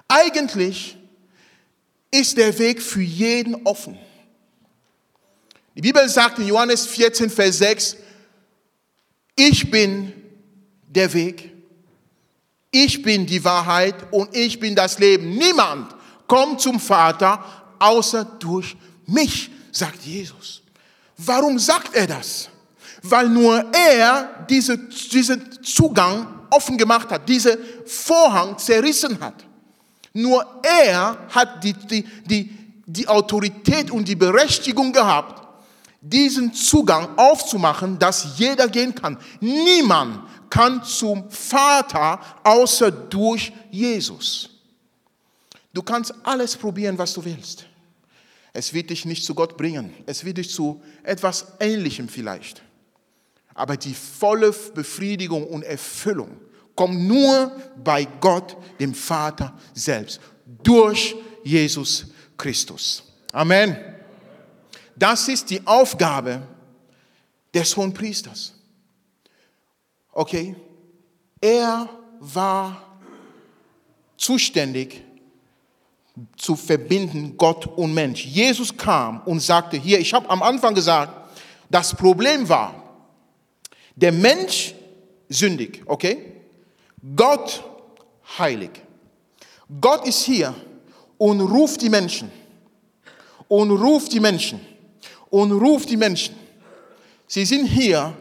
Eigentlich 0.06 0.96
ist 2.12 2.38
der 2.38 2.56
Weg 2.58 2.80
für 2.80 3.02
jeden 3.02 3.66
offen. 3.66 3.98
Die 5.74 5.80
Bibel 5.80 6.08
sagt 6.08 6.38
in 6.38 6.46
Johannes 6.46 6.86
14, 6.86 7.28
Vers 7.28 7.58
6, 7.58 7.96
ich 9.34 9.70
bin 9.70 10.12
der 10.86 11.12
Weg, 11.12 11.50
ich 12.70 13.02
bin 13.02 13.26
die 13.26 13.42
Wahrheit 13.42 14.12
und 14.12 14.36
ich 14.36 14.60
bin 14.60 14.76
das 14.76 14.98
Leben. 14.98 15.30
Niemand 15.30 15.94
kommt 16.28 16.60
zum 16.60 16.78
Vater 16.78 17.42
außer 17.78 18.24
durch 18.24 18.76
mich, 19.06 19.50
sagt 19.72 20.02
Jesus. 20.02 20.61
Warum 21.24 21.58
sagt 21.58 21.94
er 21.94 22.06
das? 22.06 22.48
Weil 23.02 23.28
nur 23.28 23.64
er 23.72 24.46
diese, 24.48 24.78
diesen 24.78 25.62
Zugang 25.62 26.26
offen 26.50 26.76
gemacht 26.76 27.10
hat, 27.10 27.28
diesen 27.28 27.56
Vorhang 27.86 28.58
zerrissen 28.58 29.18
hat. 29.20 29.44
Nur 30.12 30.44
er 30.62 31.18
hat 31.28 31.64
die, 31.64 31.72
die, 31.72 32.04
die, 32.24 32.50
die 32.86 33.08
Autorität 33.08 33.90
und 33.90 34.06
die 34.06 34.14
Berechtigung 34.14 34.92
gehabt, 34.92 35.42
diesen 36.00 36.52
Zugang 36.52 37.16
aufzumachen, 37.16 37.98
dass 37.98 38.38
jeder 38.38 38.68
gehen 38.68 38.94
kann. 38.94 39.16
Niemand 39.40 40.20
kann 40.50 40.82
zum 40.84 41.30
Vater 41.30 42.20
außer 42.42 42.90
durch 42.90 43.52
Jesus. 43.70 44.50
Du 45.72 45.82
kannst 45.82 46.12
alles 46.22 46.56
probieren, 46.56 46.98
was 46.98 47.14
du 47.14 47.24
willst. 47.24 47.66
Es 48.52 48.74
wird 48.74 48.90
dich 48.90 49.04
nicht 49.04 49.24
zu 49.24 49.34
Gott 49.34 49.56
bringen. 49.56 49.94
Es 50.06 50.24
wird 50.24 50.38
dich 50.38 50.50
zu 50.50 50.82
etwas 51.02 51.46
Ähnlichem 51.58 52.08
vielleicht. 52.08 52.62
Aber 53.54 53.76
die 53.76 53.94
volle 53.94 54.52
Befriedigung 54.74 55.46
und 55.46 55.62
Erfüllung 55.62 56.38
kommt 56.74 57.00
nur 57.00 57.52
bei 57.82 58.06
Gott, 58.20 58.56
dem 58.80 58.94
Vater 58.94 59.58
selbst, 59.74 60.20
durch 60.62 61.14
Jesus 61.44 62.06
Christus. 62.36 63.04
Amen. 63.32 63.76
Das 64.96 65.28
ist 65.28 65.50
die 65.50 65.66
Aufgabe 65.66 66.42
des 67.52 67.76
Hohen 67.76 67.92
Priesters. 67.92 68.54
Okay? 70.12 70.54
Er 71.40 71.88
war 72.20 73.00
zuständig 74.16 75.02
zu 76.36 76.56
verbinden, 76.56 77.36
Gott 77.36 77.66
und 77.66 77.94
Mensch. 77.94 78.24
Jesus 78.26 78.76
kam 78.76 79.22
und 79.22 79.40
sagte, 79.40 79.76
hier, 79.76 79.98
ich 79.98 80.12
habe 80.12 80.28
am 80.28 80.42
Anfang 80.42 80.74
gesagt, 80.74 81.12
das 81.70 81.94
Problem 81.94 82.48
war, 82.48 82.74
der 83.96 84.12
Mensch 84.12 84.74
sündig, 85.28 85.82
okay? 85.86 86.32
Gott 87.16 87.64
heilig. 88.38 88.70
Gott 89.80 90.06
ist 90.06 90.22
hier 90.22 90.54
und 91.16 91.40
ruft 91.40 91.80
die 91.80 91.88
Menschen. 91.88 92.30
Und 93.48 93.70
ruft 93.70 94.12
die 94.12 94.20
Menschen. 94.20 94.60
Und 95.30 95.52
ruft 95.52 95.88
die 95.88 95.96
Menschen. 95.96 96.34
Sie 97.26 97.44
sind 97.46 97.66
hier, 97.66 98.14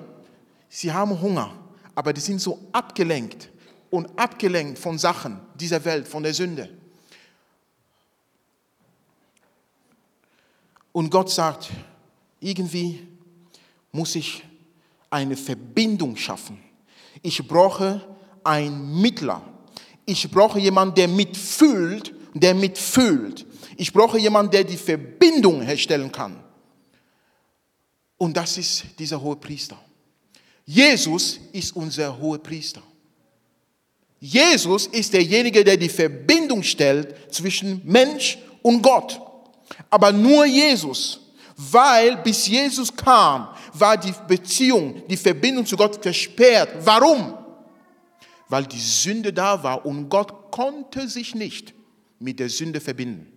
sie 0.70 0.92
haben 0.92 1.20
Hunger, 1.22 1.54
aber 1.94 2.14
die 2.14 2.22
sind 2.22 2.40
so 2.40 2.58
abgelenkt 2.72 3.50
und 3.90 4.08
abgelenkt 4.18 4.80
von 4.80 4.98
Sachen 4.98 5.40
dieser 5.56 5.84
Welt, 5.84 6.08
von 6.08 6.24
der 6.24 6.34
Sünde. 6.34 6.70
Und 10.92 11.10
Gott 11.10 11.30
sagt, 11.30 11.70
irgendwie 12.40 13.08
muss 13.92 14.16
ich 14.16 14.44
eine 15.10 15.38
Verbindung 15.38 16.16
schaffen. 16.16 16.58
Ich 17.22 17.46
brauche 17.48 18.02
einen 18.44 19.02
Mittler. 19.02 19.42
Ich 20.06 20.30
brauche 20.30 20.60
jemanden, 20.60 20.96
der 20.96 21.08
mitfühlt, 21.08 22.14
der 22.34 22.54
mitfühlt. 22.56 23.46
Ich 23.78 23.94
brauche 23.94 24.18
jemanden, 24.18 24.52
der 24.52 24.64
die 24.64 24.78
Verbindung 24.78 25.62
herstellen 25.62 26.12
kann. 26.12 26.44
Und 28.18 28.36
das 28.36 28.58
ist 28.58 28.86
dieser 28.98 29.22
hohe 29.22 29.36
Priester. 29.36 29.78
Jesus 30.66 31.40
ist 31.52 31.76
unser 31.76 32.18
hohe 32.18 32.40
Priester. 32.40 32.82
Jesus 34.20 34.86
ist 34.88 35.14
derjenige, 35.14 35.64
der 35.64 35.78
die 35.78 35.90
Verbindung 35.90 36.62
stellt 36.62 37.34
zwischen 37.34 37.82
Mensch 37.84 38.38
und 38.62 38.82
Gott 38.82 39.20
aber 39.90 40.12
nur 40.12 40.46
Jesus. 40.46 41.20
Weil 41.56 42.18
bis 42.18 42.48
Jesus 42.48 42.96
kam, 42.96 43.50
war 43.74 43.96
die 43.98 44.14
Beziehung, 44.28 45.04
die 45.08 45.18
Verbindung 45.18 45.66
zu 45.66 45.78
Gott 45.78 46.02
versperrt. 46.02 46.70
Warum? 46.84 47.38
Weil 48.50 48.66
die 48.66 48.80
Sünde 48.80 49.32
da 49.32 49.62
war 49.62 49.86
und 49.86 50.10
Gott 50.10 50.52
konnte 50.52 51.08
sich 51.08 51.36
nicht 51.36 51.74
mit 52.20 52.40
der 52.40 52.50
Sünde 52.50 52.80
verbinden. 52.82 53.32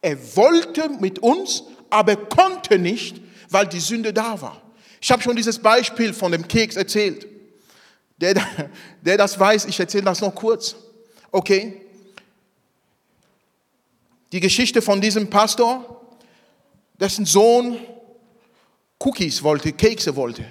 Er 0.00 0.18
wollte 0.36 0.88
mit 0.88 1.18
uns, 1.20 1.64
aber 1.90 2.16
konnte 2.16 2.78
nicht, 2.78 3.20
weil 3.50 3.66
die 3.66 3.80
Sünde 3.80 4.12
da 4.12 4.40
war. 4.40 4.60
Ich 5.00 5.10
habe 5.10 5.22
schon 5.22 5.36
dieses 5.36 5.58
Beispiel 5.58 6.12
von 6.12 6.32
dem 6.32 6.46
Keks 6.46 6.76
erzählt. 6.76 7.26
Der, 8.18 8.34
der 9.02 9.16
das 9.16 9.38
weiß, 9.38 9.64
ich 9.66 9.78
erzähle 9.78 10.04
das 10.04 10.20
noch 10.20 10.34
kurz. 10.34 10.76
Okay? 11.30 11.81
Die 14.32 14.40
Geschichte 14.40 14.80
von 14.80 15.00
diesem 15.00 15.28
Pastor, 15.28 16.00
dessen 16.98 17.26
Sohn 17.26 17.78
Cookies 18.98 19.42
wollte, 19.42 19.72
Kekse 19.72 20.16
wollte. 20.16 20.44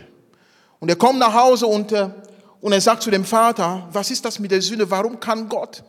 Und 0.79 0.89
er 0.89 0.95
kommt 0.95 1.19
nach 1.19 1.33
Hause 1.33 1.65
und, 1.65 1.91
äh, 1.91 2.09
und 2.61 2.71
er 2.71 2.81
sagt 2.81 3.01
zu 3.01 3.09
dem 3.09 3.25
Vater, 3.25 3.87
was 3.91 4.11
ist 4.11 4.23
das 4.23 4.37
mit 4.37 4.51
der 4.51 4.61
Sünde? 4.61 4.89
Warum 4.89 5.19
kann 5.19 5.49
Gott? 5.49 5.83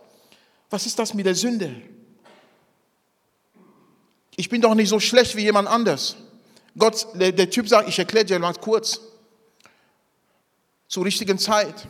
Was 0.70 0.86
ist 0.86 0.98
das 0.98 1.12
mit 1.12 1.26
der 1.26 1.34
Sünde? 1.34 1.74
Ich 4.36 4.48
bin 4.48 4.62
doch 4.62 4.74
nicht 4.74 4.88
so 4.88 4.98
schlecht 4.98 5.36
wie 5.36 5.42
jemand 5.42 5.68
anders. 5.68 6.16
Gott, 6.78 7.06
der, 7.14 7.32
der 7.32 7.50
Typ 7.50 7.68
sagt, 7.68 7.88
ich 7.88 7.98
erkläre 7.98 8.24
dir 8.24 8.38
mal 8.38 8.54
kurz. 8.54 9.00
Zur 10.88 11.04
richtigen 11.04 11.38
Zeit. 11.38 11.86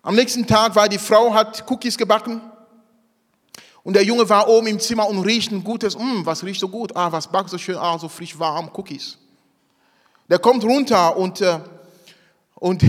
Am 0.00 0.14
nächsten 0.14 0.46
Tag 0.46 0.74
war 0.74 0.88
die 0.88 0.98
Frau, 0.98 1.34
hat 1.34 1.70
Cookies 1.70 1.98
gebacken 1.98 2.40
Und 3.84 3.92
der 3.92 4.02
Junge 4.02 4.26
war 4.28 4.48
oben 4.48 4.66
im 4.66 4.80
Zimmer 4.80 5.06
und 5.06 5.20
riecht 5.20 5.52
ein 5.52 5.62
gutes, 5.62 5.96
mm, 5.96 6.24
was 6.24 6.42
riecht 6.42 6.58
so 6.58 6.68
gut? 6.68 6.96
Ah, 6.96 7.12
was 7.12 7.30
backt 7.30 7.50
so 7.50 7.58
schön? 7.58 7.76
Ah, 7.76 7.98
so 7.98 8.08
frisch 8.08 8.36
warm, 8.38 8.70
Cookies. 8.74 9.18
Der 10.28 10.38
kommt 10.38 10.64
runter 10.64 11.14
und, 11.16 11.42
äh, 11.42 11.60
und 12.54 12.82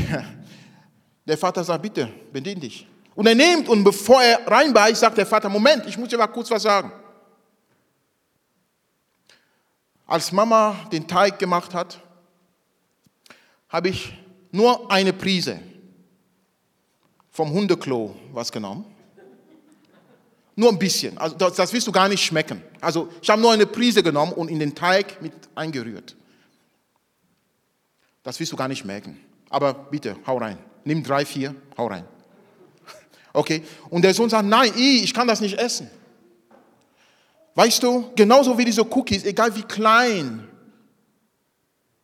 der 1.26 1.38
Vater 1.38 1.66
sagt, 1.66 1.82
bitte, 1.82 2.10
bedien 2.32 2.62
dich. 2.62 2.88
Und 3.14 3.28
er 3.28 3.36
nimmt 3.36 3.68
und 3.68 3.84
bevor 3.84 4.24
er 4.24 4.48
reinbeißt, 4.48 5.02
sagt 5.02 5.18
der 5.18 5.26
Vater, 5.26 5.50
Moment, 5.50 5.86
ich 5.86 5.98
muss 5.98 6.10
dir 6.10 6.18
mal 6.18 6.28
kurz 6.28 6.50
was 6.50 6.64
sagen. 6.64 6.92
Als 10.08 10.32
Mama 10.32 10.76
den 10.94 11.06
Teig 11.06 11.38
gemacht 11.38 11.74
hat, 11.74 12.00
habe 13.68 13.90
ich 13.90 14.14
nur 14.52 14.90
eine 14.90 15.12
Prise 15.12 15.60
vom 17.32 17.52
Hundeklo 17.52 18.16
was 18.32 18.50
genommen. 18.50 18.95
Nur 20.56 20.70
ein 20.70 20.80
bisschen. 20.80 21.18
Also 21.18 21.36
das, 21.36 21.56
das 21.56 21.74
wirst 21.74 21.86
du 21.88 21.92
gar 21.92 22.08
nicht 22.08 22.24
schmecken. 22.24 22.62
Also 22.80 23.10
ich 23.22 23.30
habe 23.30 23.42
nur 23.42 23.52
eine 23.52 23.66
Prise 23.66 24.02
genommen 24.02 24.32
und 24.32 24.50
in 24.50 24.60
den 24.60 24.74
Teig 24.74 25.22
mit 25.22 25.34
eingerührt. 25.54 26.16
Das 28.24 28.40
wirst 28.40 28.52
du 28.52 28.56
gar 28.56 28.68
nicht 28.68 28.86
merken. 28.86 29.20
Aber 29.50 29.74
bitte, 29.74 30.16
hau 30.26 30.38
rein. 30.38 30.58
Nimm 30.84 31.04
drei, 31.04 31.26
vier, 31.26 31.56
hau 31.78 31.88
rein. 31.88 32.06
Okay? 33.34 33.64
Und 33.90 34.04
der 34.04 34.14
Sohn 34.14 34.30
sagt, 34.30 34.48
nein, 34.48 34.72
ich 34.78 35.14
kann 35.14 35.28
das 35.28 35.42
nicht 35.42 35.58
essen. 35.60 35.90
Weißt 37.56 37.84
du, 37.84 38.12
genauso 38.16 38.58
wie 38.58 38.66
diese 38.66 38.82
Cookies, 38.82 39.26
egal 39.26 39.56
wie 39.56 39.64
klein 39.64 40.48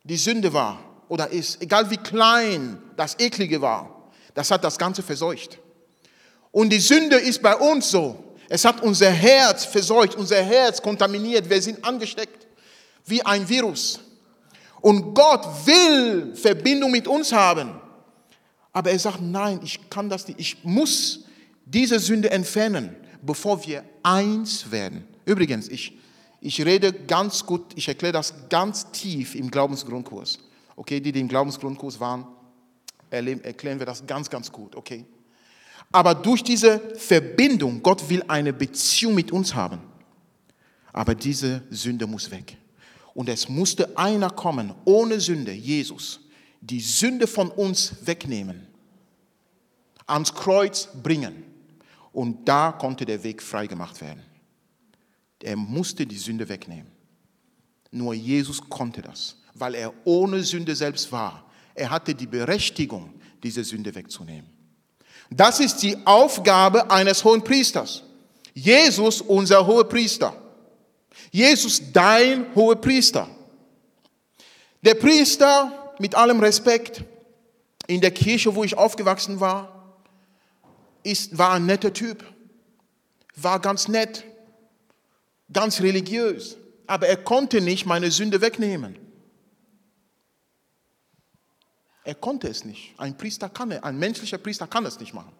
die 0.02 0.16
Sünde 0.16 0.52
war 0.52 0.78
oder 1.08 1.28
ist, 1.28 1.60
egal 1.62 1.90
wie 1.90 1.96
klein 1.96 2.82
das 2.96 3.18
Eklige 3.18 3.60
war, 3.60 4.10
das 4.34 4.50
hat 4.50 4.64
das 4.64 4.78
Ganze 4.78 5.02
verseucht. 5.02 5.58
Und 6.50 6.70
die 6.70 6.80
Sünde 6.80 7.16
ist 7.16 7.42
bei 7.42 7.56
uns 7.56 7.90
so. 7.90 8.31
Es 8.52 8.66
hat 8.66 8.82
unser 8.82 9.08
Herz 9.08 9.64
verseucht, 9.64 10.14
unser 10.14 10.42
Herz 10.42 10.82
kontaminiert. 10.82 11.48
Wir 11.48 11.62
sind 11.62 11.82
angesteckt 11.82 12.46
wie 13.06 13.24
ein 13.24 13.48
Virus. 13.48 13.98
Und 14.82 15.14
Gott 15.14 15.46
will 15.64 16.36
Verbindung 16.36 16.90
mit 16.90 17.08
uns 17.08 17.32
haben. 17.32 17.80
Aber 18.74 18.90
er 18.90 18.98
sagt, 18.98 19.22
nein, 19.22 19.60
ich 19.64 19.88
kann 19.88 20.10
das 20.10 20.28
nicht. 20.28 20.38
Ich 20.38 20.64
muss 20.64 21.20
diese 21.64 21.98
Sünde 21.98 22.30
entfernen, 22.30 22.94
bevor 23.22 23.66
wir 23.66 23.84
eins 24.02 24.70
werden. 24.70 25.08
Übrigens, 25.24 25.68
ich, 25.68 25.96
ich 26.42 26.62
rede 26.62 26.92
ganz 26.92 27.46
gut, 27.46 27.72
ich 27.74 27.88
erkläre 27.88 28.12
das 28.12 28.34
ganz 28.50 28.90
tief 28.92 29.34
im 29.34 29.50
Glaubensgrundkurs. 29.50 30.40
Okay, 30.76 31.00
die, 31.00 31.10
die 31.10 31.20
im 31.20 31.28
Glaubensgrundkurs 31.28 31.98
waren, 32.00 32.26
erklären 33.08 33.78
wir 33.78 33.86
das 33.86 34.06
ganz, 34.06 34.28
ganz 34.28 34.52
gut. 34.52 34.76
Okay? 34.76 35.06
Aber 35.92 36.14
durch 36.14 36.42
diese 36.42 36.80
Verbindung, 36.96 37.82
Gott 37.82 38.08
will 38.08 38.24
eine 38.26 38.52
Beziehung 38.52 39.14
mit 39.14 39.30
uns 39.30 39.54
haben. 39.54 39.80
Aber 40.92 41.14
diese 41.14 41.62
Sünde 41.70 42.06
muss 42.06 42.30
weg. 42.30 42.56
Und 43.14 43.28
es 43.28 43.48
musste 43.48 43.96
einer 43.96 44.30
kommen, 44.30 44.74
ohne 44.86 45.20
Sünde, 45.20 45.52
Jesus, 45.52 46.20
die 46.62 46.80
Sünde 46.80 47.26
von 47.26 47.50
uns 47.50 47.94
wegnehmen, 48.06 48.66
ans 50.06 50.34
Kreuz 50.34 50.88
bringen. 51.02 51.44
Und 52.12 52.48
da 52.48 52.72
konnte 52.72 53.04
der 53.04 53.22
Weg 53.22 53.42
freigemacht 53.42 54.00
werden. 54.00 54.22
Er 55.42 55.56
musste 55.56 56.06
die 56.06 56.18
Sünde 56.18 56.48
wegnehmen. 56.48 56.90
Nur 57.90 58.14
Jesus 58.14 58.60
konnte 58.68 59.02
das, 59.02 59.36
weil 59.54 59.74
er 59.74 59.92
ohne 60.04 60.42
Sünde 60.42 60.74
selbst 60.74 61.12
war. 61.12 61.50
Er 61.74 61.90
hatte 61.90 62.14
die 62.14 62.26
Berechtigung, 62.26 63.12
diese 63.42 63.64
Sünde 63.64 63.94
wegzunehmen. 63.94 64.48
Das 65.36 65.60
ist 65.60 65.82
die 65.82 65.96
Aufgabe 66.04 66.90
eines 66.90 67.24
hohen 67.24 67.42
Priesters. 67.42 68.02
Jesus, 68.54 69.20
unser 69.20 69.66
hoher 69.66 69.88
Priester. 69.88 70.34
Jesus, 71.30 71.80
dein 71.92 72.46
hoher 72.54 72.76
Priester. 72.76 73.28
Der 74.82 74.94
Priester, 74.94 75.94
mit 75.98 76.14
allem 76.14 76.40
Respekt, 76.40 77.04
in 77.86 78.00
der 78.00 78.10
Kirche, 78.10 78.54
wo 78.54 78.64
ich 78.64 78.76
aufgewachsen 78.76 79.40
war, 79.40 79.96
ist, 81.02 81.36
war 81.36 81.52
ein 81.52 81.66
netter 81.66 81.92
Typ, 81.92 82.24
war 83.36 83.60
ganz 83.60 83.88
nett, 83.88 84.24
ganz 85.52 85.80
religiös, 85.80 86.56
aber 86.86 87.08
er 87.08 87.16
konnte 87.16 87.60
nicht 87.60 87.86
meine 87.86 88.10
Sünde 88.10 88.40
wegnehmen. 88.40 88.98
Er 92.04 92.14
konnte 92.14 92.48
es 92.48 92.64
nicht. 92.64 92.94
Ein 92.98 93.16
Priester 93.16 93.48
kann 93.48 93.70
es, 93.70 93.82
ein 93.82 93.98
menschlicher 93.98 94.38
Priester 94.38 94.66
kann 94.66 94.84
es 94.86 94.98
nicht 94.98 95.14
machen. 95.14 95.32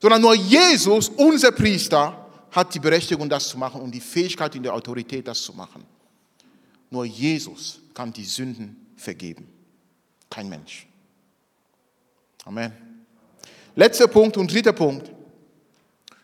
Sondern 0.00 0.22
nur 0.22 0.34
Jesus, 0.34 1.08
unser 1.10 1.52
Priester, 1.52 2.26
hat 2.50 2.74
die 2.74 2.80
Berechtigung, 2.80 3.28
das 3.28 3.48
zu 3.48 3.58
machen 3.58 3.80
und 3.80 3.92
die 3.92 4.00
Fähigkeit 4.00 4.54
und 4.56 4.62
die 4.62 4.70
Autorität, 4.70 5.28
das 5.28 5.42
zu 5.42 5.52
machen. 5.52 5.84
Nur 6.90 7.04
Jesus 7.04 7.80
kann 7.94 8.12
die 8.12 8.24
Sünden 8.24 8.92
vergeben. 8.96 9.48
Kein 10.28 10.48
Mensch. 10.48 10.86
Amen. 12.44 12.72
Letzter 13.76 14.08
Punkt 14.08 14.36
und 14.36 14.52
dritter 14.52 14.72
Punkt. 14.72 15.10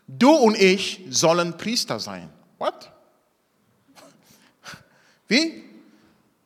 Du 0.09 0.31
und 0.31 0.57
ich 0.61 1.05
sollen 1.11 1.57
Priester 1.57 2.01
sein. 2.01 2.29
What? 2.59 2.91
Wie? 5.29 5.63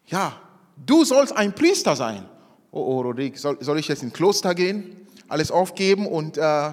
Ja, 0.08 0.38
du 0.76 1.04
sollst 1.04 1.34
ein 1.34 1.54
Priester 1.54 1.96
sein 1.96 2.28
oh, 2.70 2.80
oh 2.80 3.02
Rodrigo, 3.02 3.36
soll, 3.36 3.62
soll 3.62 3.78
ich 3.78 3.88
jetzt 3.88 4.02
ins 4.02 4.12
Kloster 4.12 4.54
gehen, 4.54 5.06
alles 5.28 5.50
aufgeben 5.50 6.06
und 6.06 6.38
äh, 6.38 6.40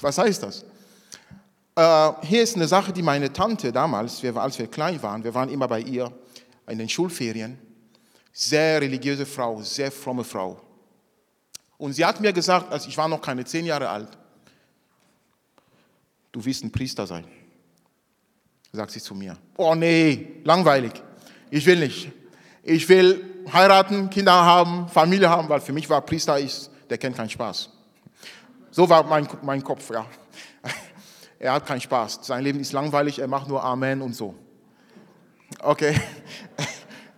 was 0.00 0.18
heißt 0.18 0.42
das? 0.42 0.64
Äh, 1.74 2.12
hier 2.22 2.42
ist 2.42 2.56
eine 2.56 2.68
Sache, 2.68 2.92
die 2.92 3.02
meine 3.02 3.32
Tante 3.32 3.72
damals, 3.72 4.24
als 4.24 4.58
wir 4.58 4.66
klein 4.66 5.02
waren, 5.02 5.24
wir 5.24 5.34
waren 5.34 5.48
immer 5.48 5.68
bei 5.68 5.80
ihr 5.80 6.12
in 6.68 6.78
den 6.78 6.88
Schulferien, 6.88 7.58
sehr 8.32 8.80
religiöse 8.80 9.26
Frau, 9.26 9.62
sehr 9.62 9.90
fromme 9.90 10.24
Frau. 10.24 10.60
Und 11.78 11.94
sie 11.94 12.04
hat 12.04 12.20
mir 12.20 12.32
gesagt, 12.32 12.72
als 12.72 12.86
ich 12.86 12.96
war 12.96 13.08
noch 13.08 13.20
keine 13.20 13.44
zehn 13.44 13.66
Jahre 13.66 13.88
alt, 13.88 14.08
du 16.30 16.44
wirst 16.44 16.62
ein 16.64 16.70
Priester 16.70 17.06
sein, 17.06 17.24
sagt 18.72 18.92
sie 18.92 19.00
zu 19.00 19.14
mir. 19.14 19.36
Oh 19.56 19.74
nee, 19.74 20.40
langweilig, 20.44 20.92
ich 21.50 21.66
will 21.66 21.78
nicht. 21.78 22.12
Ich 22.62 22.88
will 22.88 23.31
heiraten, 23.52 24.10
Kinder 24.10 24.32
haben, 24.32 24.88
Familie 24.88 25.28
haben, 25.30 25.48
weil 25.48 25.60
für 25.60 25.72
mich 25.72 25.88
war 25.88 26.00
Priester 26.00 26.38
ist, 26.38 26.70
der 26.90 26.98
kennt 26.98 27.16
keinen 27.16 27.30
Spaß. 27.30 27.70
So 28.70 28.88
war 28.88 29.04
mein, 29.04 29.28
mein 29.42 29.62
Kopf, 29.62 29.90
ja. 29.90 30.06
Er 31.38 31.54
hat 31.54 31.66
keinen 31.66 31.80
Spaß. 31.80 32.20
Sein 32.22 32.44
Leben 32.44 32.60
ist 32.60 32.72
langweilig, 32.72 33.18
er 33.18 33.26
macht 33.26 33.48
nur 33.48 33.64
Amen 33.64 34.00
und 34.00 34.14
so. 34.14 34.34
Okay. 35.60 36.00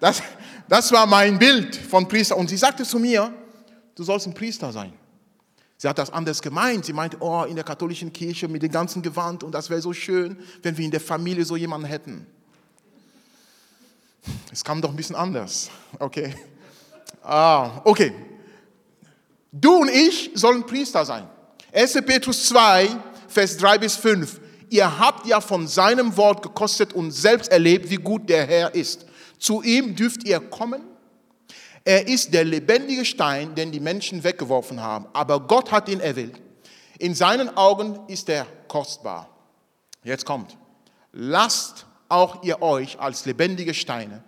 Das, 0.00 0.22
das 0.68 0.92
war 0.92 1.06
mein 1.06 1.38
Bild 1.38 1.74
von 1.76 2.06
Priester. 2.06 2.36
Und 2.36 2.50
sie 2.50 2.58
sagte 2.58 2.84
zu 2.84 2.98
mir, 2.98 3.32
du 3.94 4.02
sollst 4.02 4.26
ein 4.26 4.34
Priester 4.34 4.70
sein. 4.70 4.92
Sie 5.78 5.88
hat 5.88 5.98
das 5.98 6.10
anders 6.10 6.42
gemeint. 6.42 6.84
Sie 6.84 6.92
meinte, 6.92 7.16
oh, 7.20 7.44
in 7.44 7.54
der 7.54 7.64
katholischen 7.64 8.12
Kirche 8.12 8.48
mit 8.48 8.62
dem 8.62 8.70
ganzen 8.70 9.00
Gewand 9.00 9.42
und 9.42 9.52
das 9.52 9.70
wäre 9.70 9.80
so 9.80 9.92
schön, 9.92 10.38
wenn 10.62 10.76
wir 10.76 10.84
in 10.84 10.90
der 10.90 11.00
Familie 11.00 11.44
so 11.44 11.56
jemanden 11.56 11.86
hätten. 11.86 12.26
Es 14.52 14.64
kam 14.64 14.80
doch 14.80 14.90
ein 14.90 14.96
bisschen 14.96 15.16
anders. 15.16 15.70
Okay. 15.98 16.34
Ah, 17.22 17.80
okay. 17.84 18.12
Du 19.50 19.76
und 19.76 19.88
ich 19.88 20.30
sollen 20.34 20.64
Priester 20.66 21.04
sein. 21.04 21.28
1. 21.72 21.92
Petrus 22.06 22.48
2, 22.48 22.88
Vers 23.28 23.56
3 23.56 23.78
bis 23.78 23.96
5. 23.96 24.40
Ihr 24.70 24.98
habt 24.98 25.26
ja 25.26 25.40
von 25.40 25.66
seinem 25.66 26.16
Wort 26.16 26.42
gekostet 26.42 26.92
und 26.92 27.10
selbst 27.10 27.50
erlebt, 27.50 27.90
wie 27.90 27.96
gut 27.96 28.28
der 28.28 28.46
Herr 28.46 28.74
ist. 28.74 29.06
Zu 29.38 29.62
ihm 29.62 29.94
dürft 29.94 30.24
ihr 30.24 30.40
kommen. 30.40 30.82
Er 31.84 32.08
ist 32.08 32.32
der 32.32 32.44
lebendige 32.44 33.04
Stein, 33.04 33.54
den 33.54 33.70
die 33.70 33.80
Menschen 33.80 34.24
weggeworfen 34.24 34.80
haben. 34.80 35.06
Aber 35.12 35.40
Gott 35.40 35.70
hat 35.70 35.88
ihn 35.88 36.00
erwählt. 36.00 36.40
In 36.98 37.14
seinen 37.14 37.56
Augen 37.56 37.98
ist 38.08 38.28
er 38.28 38.46
kostbar. 38.68 39.28
Jetzt 40.02 40.24
kommt. 40.24 40.56
Lasst 41.12 41.86
auch 42.08 42.42
ihr 42.42 42.62
euch 42.62 42.98
als 42.98 43.24
lebendige 43.24 43.74
Steine 43.74 44.22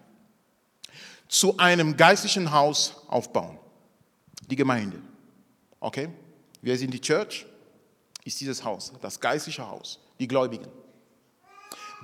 zu 1.29 1.57
einem 1.59 1.97
geistlichen 1.97 2.53
Haus 2.53 2.95
aufbauen. 3.09 3.59
Die 4.49 4.57
Gemeinde. 4.57 5.01
Okay? 5.81 6.09
Wir 6.63 6.77
sind 6.79 6.93
die 6.93 7.01
Church, 7.01 7.47
ist 8.25 8.41
dieses 8.41 8.65
Haus, 8.65 8.93
das 9.01 9.21
geistliche 9.21 9.67
Haus, 9.67 9.99
die 10.19 10.29
Gläubigen. 10.29 10.67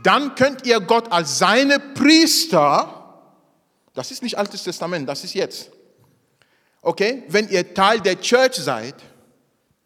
Dann 0.02 0.35
könnt 0.35 0.66
ihr 0.66 0.80
Gott 0.80 1.11
als 1.12 1.38
seine 1.38 1.78
Priester, 1.78 3.20
das 3.94 4.11
ist 4.11 4.22
nicht 4.22 4.38
Altes 4.38 4.64
Testament, 4.64 5.08
das 5.08 5.22
ist 5.24 5.35
jetzt. 5.35 5.70
Okay? 6.80 7.22
Wenn 7.28 7.48
ihr 7.48 7.74
Teil 7.74 8.00
der 8.00 8.20
Church 8.20 8.56
seid, 8.56 8.94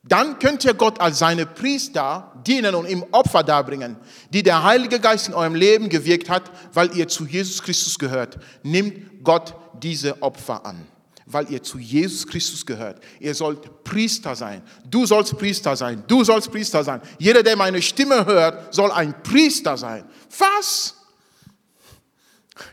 dann 0.09 0.39
könnt 0.39 0.65
ihr 0.65 0.75
Gott 0.75 1.01
als 1.01 1.19
seine 1.19 1.47
Priester 1.47 2.33
dienen 2.47 2.75
und 2.75 2.89
ihm 2.89 3.05
Opfer 3.11 3.43
darbringen, 3.43 3.97
die 4.31 4.43
der 4.43 4.63
Heilige 4.63 5.01
Geist 5.01 5.29
in 5.29 5.35
eurem 5.35 5.55
Leben 5.55 5.89
gewirkt 5.89 6.31
hat, 6.31 6.45
weil 6.73 6.97
ihr 6.97 7.09
zu 7.09 7.27
Jesus 7.27 7.63
Christus 7.63 7.99
gehört. 7.99 8.39
Nimmt 8.63 9.25
Gott 9.25 9.55
diese 9.83 10.23
Opfer 10.23 10.65
an. 10.65 10.87
weil 11.29 11.51
ihr 11.51 11.61
zu 11.61 11.79
Jesus 11.79 12.25
Christus 12.25 12.65
gehört. 12.65 13.03
Ihr 13.19 13.35
sollt 13.35 13.83
Priester 13.83 14.37
sein. 14.37 14.63
Du 14.89 15.07
sollst 15.07 15.37
Priester 15.37 15.75
sein. 15.75 16.05
Du 16.07 16.23
sollst 16.23 16.53
Priester 16.53 16.85
sein. 16.85 17.03
Jeder, 17.19 17.43
der 17.43 17.57
meine 17.57 17.83
Stimme 17.83 18.25
hört, 18.25 18.73
soll 18.73 18.93
ein 18.93 19.23
Priester 19.25 19.77
sein. 19.77 20.05
Was? 20.39 20.95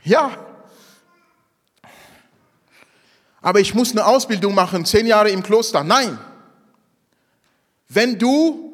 Ja. 0.03 0.37
Aber 3.41 3.59
ich 3.59 3.73
muss 3.73 3.91
eine 3.91 4.05
Ausbildung 4.05 4.53
machen, 4.53 4.85
zehn 4.85 5.07
Jahre 5.07 5.31
im 5.31 5.41
Kloster. 5.41 5.83
Nein. 5.83 6.19
Wenn 7.93 8.17
du 8.17 8.71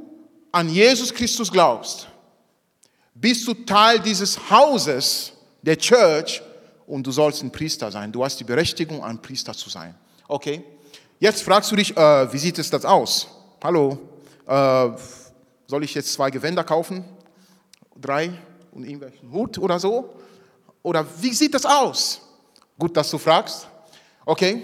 an 0.49 0.69
Jesus 0.69 1.13
Christus 1.13 1.51
glaubst, 1.51 2.07
bist 3.13 3.45
du 3.45 3.53
Teil 3.53 3.99
dieses 3.99 4.39
Hauses, 4.49 5.33
der 5.61 5.77
Church, 5.77 6.41
und 6.87 7.05
du 7.05 7.11
sollst 7.11 7.43
ein 7.43 7.51
Priester 7.51 7.91
sein. 7.91 8.11
Du 8.11 8.23
hast 8.23 8.39
die 8.39 8.45
Berechtigung, 8.45 9.03
ein 9.03 9.21
Priester 9.21 9.53
zu 9.53 9.69
sein. 9.69 9.93
Okay? 10.27 10.63
Jetzt 11.19 11.43
fragst 11.43 11.69
du 11.69 11.75
dich, 11.75 11.95
äh, 11.95 12.33
wie 12.33 12.37
sieht 12.37 12.57
es 12.59 12.69
das 12.69 12.85
aus? 12.85 13.27
Hallo, 13.61 13.99
äh, 14.47 14.89
soll 15.67 15.83
ich 15.83 15.93
jetzt 15.93 16.13
zwei 16.13 16.31
Gewänder 16.31 16.63
kaufen? 16.63 17.03
Drei 17.99 18.31
und 18.71 18.85
irgendwelchen 18.85 19.31
Hut 19.31 19.57
oder 19.57 19.79
so? 19.79 20.15
Oder 20.81 21.05
wie 21.19 21.33
sieht 21.33 21.53
das 21.53 21.65
aus? 21.65 22.21
Gut, 22.77 22.95
dass 22.95 23.11
du 23.11 23.17
fragst. 23.17 23.67
Okay? 24.25 24.63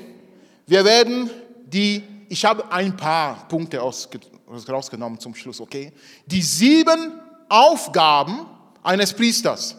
Wir 0.66 0.86
werden 0.86 1.30
die, 1.66 2.02
ich 2.30 2.46
habe 2.46 2.72
ein 2.72 2.96
paar 2.96 3.48
Punkte 3.50 3.82
rausgenommen 4.48 5.20
zum 5.20 5.36
Schluss, 5.36 5.60
okay? 5.60 5.92
Die 6.26 6.42
sieben 6.42 7.20
Aufgaben 7.50 8.46
eines 8.84 9.14
Priesters. 9.14 9.76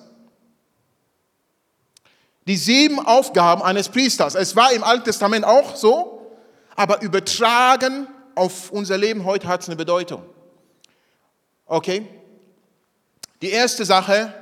Die 2.47 2.57
sieben 2.57 3.01
Aufgaben 3.01 3.63
eines 3.63 3.89
Priesters. 3.89 4.35
Es 4.35 4.55
war 4.55 4.73
im 4.73 4.85
Alten 4.85 5.05
Testament 5.05 5.45
auch 5.45 5.75
so, 5.75 6.33
aber 6.77 7.03
übertragen 7.03 8.07
auf 8.35 8.71
unser 8.71 8.99
Leben 8.99 9.25
heute 9.25 9.49
hat 9.49 9.63
es 9.63 9.69
eine 9.69 9.77
Bedeutung. 9.77 10.23
Okay? 11.65 12.07
Die 13.43 13.51
erste 13.51 13.85
Sache, 13.85 14.33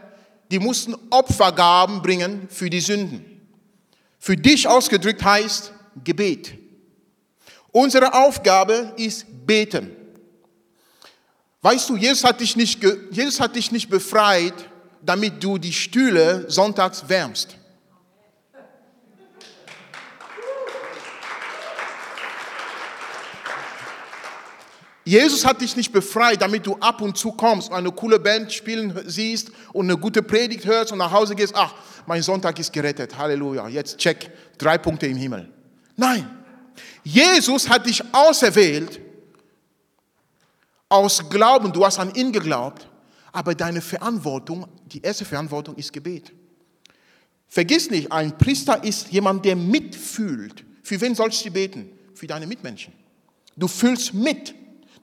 die 0.51 0.59
mussten 0.59 0.95
Opfergaben 1.11 2.03
bringen 2.03 2.49
für 2.51 2.69
die 2.69 2.81
Sünden. 2.81 3.25
Für 4.19 4.37
dich 4.37 4.69
ausgedrückt 4.69 5.25
heißt 5.25 5.73
Gebet. 6.03 6.59
Unsere 7.73 8.13
Aufgabe 8.15 8.93
ist 8.97 9.27
beten. 9.47 10.04
Weißt 11.65 11.89
du, 11.89 11.97
Jesus 11.97 12.25
hat 12.25 12.43
dich 12.43 12.57
nicht, 12.57 12.79
Jesus 13.11 13.41
hat 13.41 13.57
dich 13.57 13.73
nicht 13.73 13.89
befreit, 13.89 14.53
damit 15.01 15.43
du 15.43 15.57
die 15.57 15.73
Stühle 15.73 16.45
sonntags 16.47 17.09
wärmst. 17.09 17.57
Jesus 25.07 25.47
hat 25.47 25.63
dich 25.63 25.75
nicht 25.75 25.91
befreit, 25.91 26.43
damit 26.43 26.67
du 26.67 26.75
ab 26.77 27.01
und 27.01 27.17
zu 27.17 27.33
kommst, 27.33 27.73
eine 27.73 27.91
coole 27.93 28.21
Band 28.21 28.53
spielen 28.53 28.95
siehst 29.07 29.51
und 29.73 29.87
eine 29.87 29.97
gute 29.97 30.23
Predigt 30.23 30.67
hörst 30.67 30.93
und 30.93 30.99
nach 30.99 31.13
Hause 31.13 31.35
gehst. 31.35 31.55
Ach, 31.57 31.73
mein 32.05 32.21
Sonntag 32.21 32.59
ist 32.59 32.75
gerettet. 32.75 33.17
Halleluja. 33.17 33.69
Jetzt 33.69 33.97
check. 33.97 34.31
Drei 34.59 34.77
Punkte 34.77 35.07
im 35.07 35.17
Himmel. 35.17 35.49
Nein. 35.97 36.29
Jesus 37.03 37.71
hat 37.71 37.87
dich 37.87 38.03
auserwählt 38.13 39.01
aus 40.89 41.29
Glauben. 41.29 41.73
Du 41.73 41.85
hast 41.85 41.99
an 41.99 42.15
ihn 42.15 42.33
geglaubt. 42.33 42.89
Aber 43.33 43.55
deine 43.55 43.81
Verantwortung, 43.81 44.67
die 44.87 45.03
erste 45.03 45.25
Verantwortung 45.25 45.75
ist 45.75 45.93
Gebet. 45.93 46.33
Vergiss 47.49 47.91
nicht, 47.91 48.13
ein 48.13 48.37
Priester 48.39 48.83
ist 48.85 49.11
jemand, 49.11 49.45
der 49.45 49.57
mitfühlt. 49.57 50.65
Für 50.83 51.01
wen 51.01 51.15
sollst 51.15 51.45
du 51.45 51.51
beten? 51.51 51.91
Für 52.15 52.29
deine 52.29 52.47
Mitmenschen. 52.47 52.93
Du 53.57 53.67
fühlst 53.67 54.15
mit. 54.15 54.55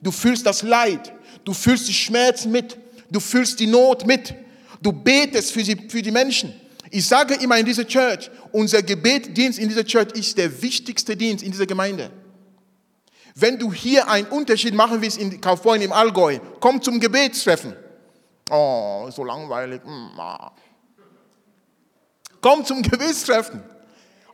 Du 0.02 0.10
fühlst 0.10 0.44
das 0.44 0.62
Leid, 0.62 1.12
du 1.44 1.54
fühlst 1.54 1.88
die 1.88 1.94
Schmerzen 1.94 2.50
mit, 2.50 2.76
du 3.10 3.20
fühlst 3.20 3.60
die 3.60 3.68
Not 3.68 4.04
mit, 4.04 4.34
du 4.82 4.92
betest 4.92 5.52
für, 5.52 5.64
sie, 5.64 5.76
für 5.88 6.02
die 6.02 6.10
Menschen. 6.10 6.52
Ich 6.90 7.06
sage 7.06 7.34
immer 7.34 7.56
in 7.56 7.64
dieser 7.64 7.86
Church, 7.86 8.28
unser 8.50 8.82
Gebetdienst 8.82 9.60
in 9.60 9.68
dieser 9.68 9.84
Church 9.84 10.10
ist 10.14 10.36
der 10.36 10.60
wichtigste 10.60 11.16
Dienst 11.16 11.44
in 11.44 11.52
dieser 11.52 11.66
Gemeinde. 11.66 12.10
Wenn 13.34 13.58
du 13.58 13.72
hier 13.72 14.08
einen 14.08 14.26
Unterschied 14.28 14.74
machen 14.74 15.00
willst 15.00 15.18
in 15.18 15.40
Kaufbeuren 15.40 15.80
im 15.80 15.92
Allgäu, 15.92 16.38
komm 16.60 16.82
zum 16.82 17.00
Gebetstreffen. 17.00 17.74
Oh, 18.50 19.08
so 19.10 19.24
langweilig. 19.24 19.82
Hm, 19.82 20.10
ah. 20.18 20.52
Komm 22.40 22.64
zum 22.64 22.82
Gebetstreffen. 22.82 23.62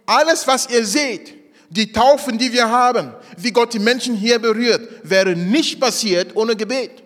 Alles, 0.07 0.47
was 0.47 0.69
ihr 0.71 0.85
seht, 0.85 1.35
die 1.69 1.93
Taufen, 1.93 2.39
die 2.39 2.53
wir 2.53 2.69
haben, 2.69 3.15
wie 3.37 3.53
Gott 3.53 3.75
die 3.75 3.79
Menschen 3.79 4.15
hier 4.15 4.39
berührt, 4.39 4.89
wäre 5.03 5.37
nicht 5.37 5.79
passiert 5.79 6.35
ohne 6.35 6.57
Gebet. 6.57 7.03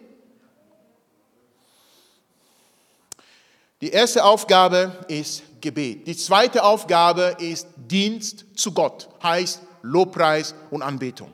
Die 3.81 3.91
erste 3.91 4.25
Aufgabe 4.25 5.05
ist 5.09 5.43
Gebet. 5.61 6.07
Die 6.07 6.17
zweite 6.17 6.63
Aufgabe 6.63 7.37
ist 7.41 7.67
Dienst 7.77 8.45
zu 8.55 8.73
Gott, 8.73 9.09
heißt 9.23 9.61
Lobpreis 9.83 10.55
und 10.71 10.83
Anbetung. 10.83 11.33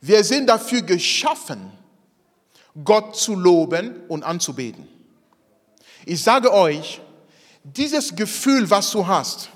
Wir 0.00 0.22
sind 0.22 0.46
dafür 0.46 0.82
geschaffen, 0.82 1.72
Gott 2.84 3.16
zu 3.16 3.34
loben 3.34 4.02
und 4.08 4.22
anzubeten. 4.22 4.86
Ich 6.06 6.22
sage 6.22 6.52
euch, 6.52 7.00
dieses 7.64 8.14
Gefühl, 8.14 8.70
was 8.70 8.90
du 8.92 9.06
hast, 9.06 9.50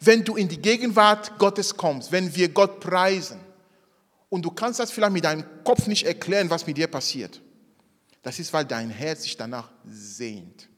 wenn 0.00 0.24
du 0.24 0.36
in 0.36 0.48
die 0.48 0.60
Gegenwart 0.60 1.38
Gottes 1.38 1.76
kommst, 1.76 2.12
wenn 2.12 2.34
wir 2.34 2.48
Gott 2.48 2.80
preisen 2.80 3.38
und 4.28 4.42
du 4.44 4.50
kannst 4.50 4.80
das 4.80 4.90
vielleicht 4.90 5.12
mit 5.12 5.24
deinem 5.24 5.44
Kopf 5.64 5.86
nicht 5.86 6.04
erklären, 6.04 6.50
was 6.50 6.66
mit 6.66 6.76
dir 6.76 6.88
passiert. 6.88 7.40
Das 8.22 8.38
ist, 8.38 8.52
weil 8.52 8.64
dein 8.64 8.90
Herz 8.90 9.22
sich 9.22 9.36
danach 9.36 9.70
sehnt. 9.84 10.68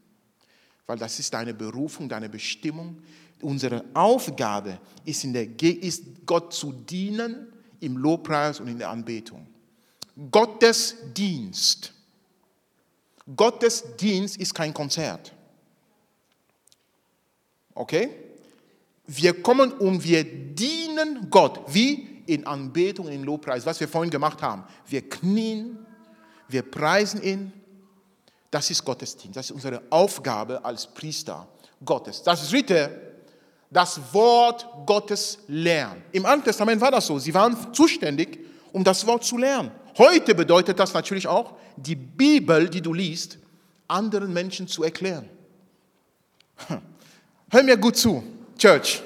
Weil 0.87 0.99
das 0.99 1.19
ist 1.19 1.33
deine 1.33 1.55
Berufung, 1.55 2.09
deine 2.09 2.29
Bestimmung. 2.29 3.03
Unsere 3.41 3.85
Aufgabe 3.95 4.79
ist, 5.05 5.25
in 5.25 5.33
der, 5.33 5.49
ist 5.61 6.05
Gott 6.27 6.53
zu 6.53 6.73
dienen 6.73 7.53
im 7.81 7.97
Lobpreis 7.97 8.61
und 8.61 8.69
in 8.69 8.79
der 8.79 8.91
Anbetung. 8.91 9.47
Gottes 10.31 10.97
Dienst. 11.15 11.93
Gottes 13.37 13.85
Dienst 13.97 14.37
ist 14.37 14.55
kein 14.55 14.75
Konzert. 14.75 15.33
Okay? 17.75 18.11
Wir 19.07 19.43
kommen 19.43 19.73
und 19.73 20.05
wir 20.05 20.25
dienen 20.25 21.29
Gott. 21.31 21.61
Wie? 21.69 22.23
In 22.27 22.47
Anbetung, 22.47 23.09
in 23.09 23.25
Lobpreis, 23.25 23.67
was 23.67 23.81
wir 23.81 23.89
vorhin 23.89 24.11
gemacht 24.11 24.41
haben. 24.41 24.65
Wir 24.87 25.09
knien, 25.09 25.85
wir 26.47 26.63
preisen 26.63 27.23
ihn. 27.23 27.53
Das 28.51 28.71
ist 28.71 28.85
Gottesdienst. 28.85 29.37
Das 29.37 29.47
ist 29.47 29.53
unsere 29.53 29.83
Aufgabe 29.91 30.65
als 30.65 30.87
Priester 30.87 31.49
Gottes. 31.85 32.23
Das 32.23 32.49
dritte, 32.51 33.10
das 33.71 34.01
Wort 34.13 34.67
Gottes 34.85 35.39
lernen. 35.47 36.03
Im 36.13 36.27
Alten 36.27 36.45
Testament 36.45 36.81
war 36.81 36.91
das 36.91 37.07
so. 37.07 37.19
Sie 37.19 37.33
waren 37.33 37.73
zuständig, 37.73 38.39
um 38.73 38.83
das 38.83 39.07
Wort 39.07 39.25
zu 39.25 39.39
lernen. 39.39 39.71
Heute 39.97 40.35
bedeutet 40.35 40.79
das 40.79 40.93
natürlich 40.93 41.27
auch, 41.27 41.55
die 41.77 41.95
Bibel, 41.95 42.69
die 42.69 42.81
du 42.81 42.93
liest, 42.93 43.39
anderen 43.87 44.33
Menschen 44.33 44.67
zu 44.67 44.83
erklären. 44.83 45.29
Hör 47.51 47.63
mir 47.63 47.77
gut 47.77 47.97
zu. 47.97 48.23
Church, 48.59 49.03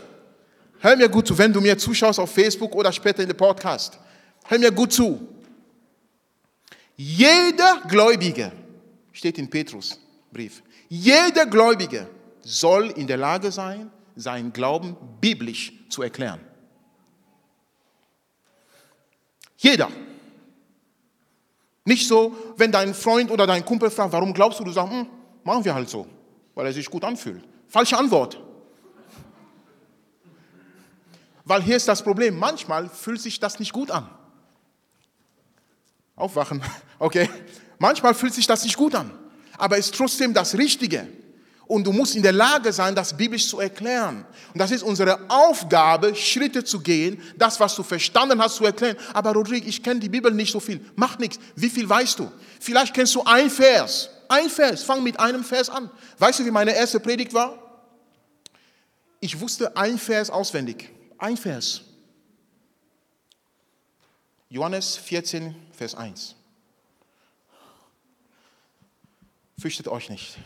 hör 0.81 0.97
mir 0.97 1.09
gut 1.09 1.29
zu, 1.29 1.39
wenn 1.39 1.53
du 1.53 1.61
mir 1.61 1.79
zuschaust 1.79 2.19
auf 2.19 2.33
Facebook 2.33 2.75
oder 2.75 2.91
später 2.91 3.23
in 3.23 3.29
dem 3.29 3.37
Podcast. 3.37 3.99
Hör 4.47 4.59
mir 4.59 4.73
gut 4.73 4.93
zu. 4.93 5.29
Jeder 6.97 7.83
Gläubige, 7.89 8.51
steht 9.13 9.39
in 9.39 9.49
Petrus 9.49 9.99
Brief, 10.33 10.61
jeder 10.89 11.47
Gläubige 11.47 12.09
soll 12.43 12.91
in 12.91 13.07
der 13.07 13.17
Lage 13.17 13.53
sein, 13.53 13.93
seinen 14.17 14.53
Glauben 14.53 14.97
biblisch 15.21 15.73
zu 15.89 16.03
erklären. 16.03 16.41
Jeder. 19.57 19.91
Nicht 21.85 22.09
so, 22.09 22.37
wenn 22.57 22.73
dein 22.73 22.95
Freund 22.95 23.31
oder 23.31 23.47
dein 23.47 23.65
Kumpel 23.65 23.91
fragt, 23.91 24.13
warum 24.13 24.33
glaubst 24.33 24.59
du, 24.61 24.65
du 24.65 24.71
sagst, 24.71 24.93
hm, 24.93 25.07
machen 25.43 25.65
wir 25.65 25.75
halt 25.75 25.89
so, 25.89 26.07
weil 26.55 26.67
er 26.67 26.73
sich 26.73 26.89
gut 26.89 27.05
anfühlt. 27.05 27.45
Falsche 27.69 27.99
Antwort. 27.99 28.41
Weil 31.45 31.63
hier 31.63 31.77
ist 31.77 31.89
das 31.89 32.03
Problem, 32.03 32.39
manchmal 32.39 32.89
fühlt 32.89 33.21
sich 33.21 33.39
das 33.39 33.59
nicht 33.59 33.73
gut 33.73 33.91
an. 33.91 34.09
Aufwachen, 36.17 36.63
okay. 36.99 37.29
Manchmal 37.79 38.15
fühlt 38.15 38.33
sich 38.33 38.47
das 38.47 38.65
nicht 38.65 38.77
gut 38.77 38.95
an, 38.95 39.11
aber 39.59 39.77
es 39.77 39.87
ist 39.87 39.95
trotzdem 39.95 40.33
das 40.33 40.57
Richtige. 40.57 41.07
Und 41.67 41.85
du 41.87 41.93
musst 41.93 42.15
in 42.15 42.23
der 42.23 42.33
Lage 42.33 42.73
sein, 42.73 42.95
das 42.95 43.17
biblisch 43.17 43.49
zu 43.49 43.59
erklären. 43.59 44.27
Und 44.53 44.59
das 44.61 44.71
ist 44.71 44.83
unsere 44.83 45.19
Aufgabe, 45.31 46.15
Schritte 46.15 46.63
zu 46.63 46.81
gehen, 46.81 47.23
das, 47.37 47.59
was 47.59 47.75
du 47.75 47.83
verstanden 47.83 48.41
hast, 48.41 48.57
zu 48.57 48.65
erklären. 48.65 48.97
Aber 49.15 49.33
Rodrigo, 49.33 49.67
ich 49.67 49.83
kenne 49.83 50.01
die 50.01 50.11
Bibel 50.11 50.33
nicht 50.33 50.53
so 50.53 50.61
viel. 50.61 50.85
Macht 50.95 51.21
nichts. 51.21 51.39
Wie 51.57 51.71
viel 51.71 51.89
weißt 51.89 52.19
du? 52.19 52.31
Vielleicht 52.61 52.93
kennst 52.93 53.15
du 53.15 53.23
ein 53.25 53.49
Vers. 53.49 54.11
Ein 54.29 54.51
Vers. 54.51 54.83
Fang 54.83 55.03
mit 55.03 55.19
einem 55.19 55.43
Vers 55.43 55.71
an. 55.71 55.91
Weißt 56.19 56.41
du, 56.41 56.45
wie 56.45 56.51
meine 56.51 56.75
erste 56.75 57.01
Predigt 57.01 57.33
war? 57.33 57.59
Ich 59.21 59.41
wusste 59.41 59.75
ein 59.75 59.99
Vers 59.99 60.29
auswendig 60.29 60.91
Ein 61.17 61.39
Vers. 61.39 61.81
Johannes 64.51 64.97
14, 64.97 65.57
Vers 65.73 65.95
1. 65.95 66.37
Fürchtet 69.59 69.89
euch 69.89 70.11
nicht. 70.11 70.37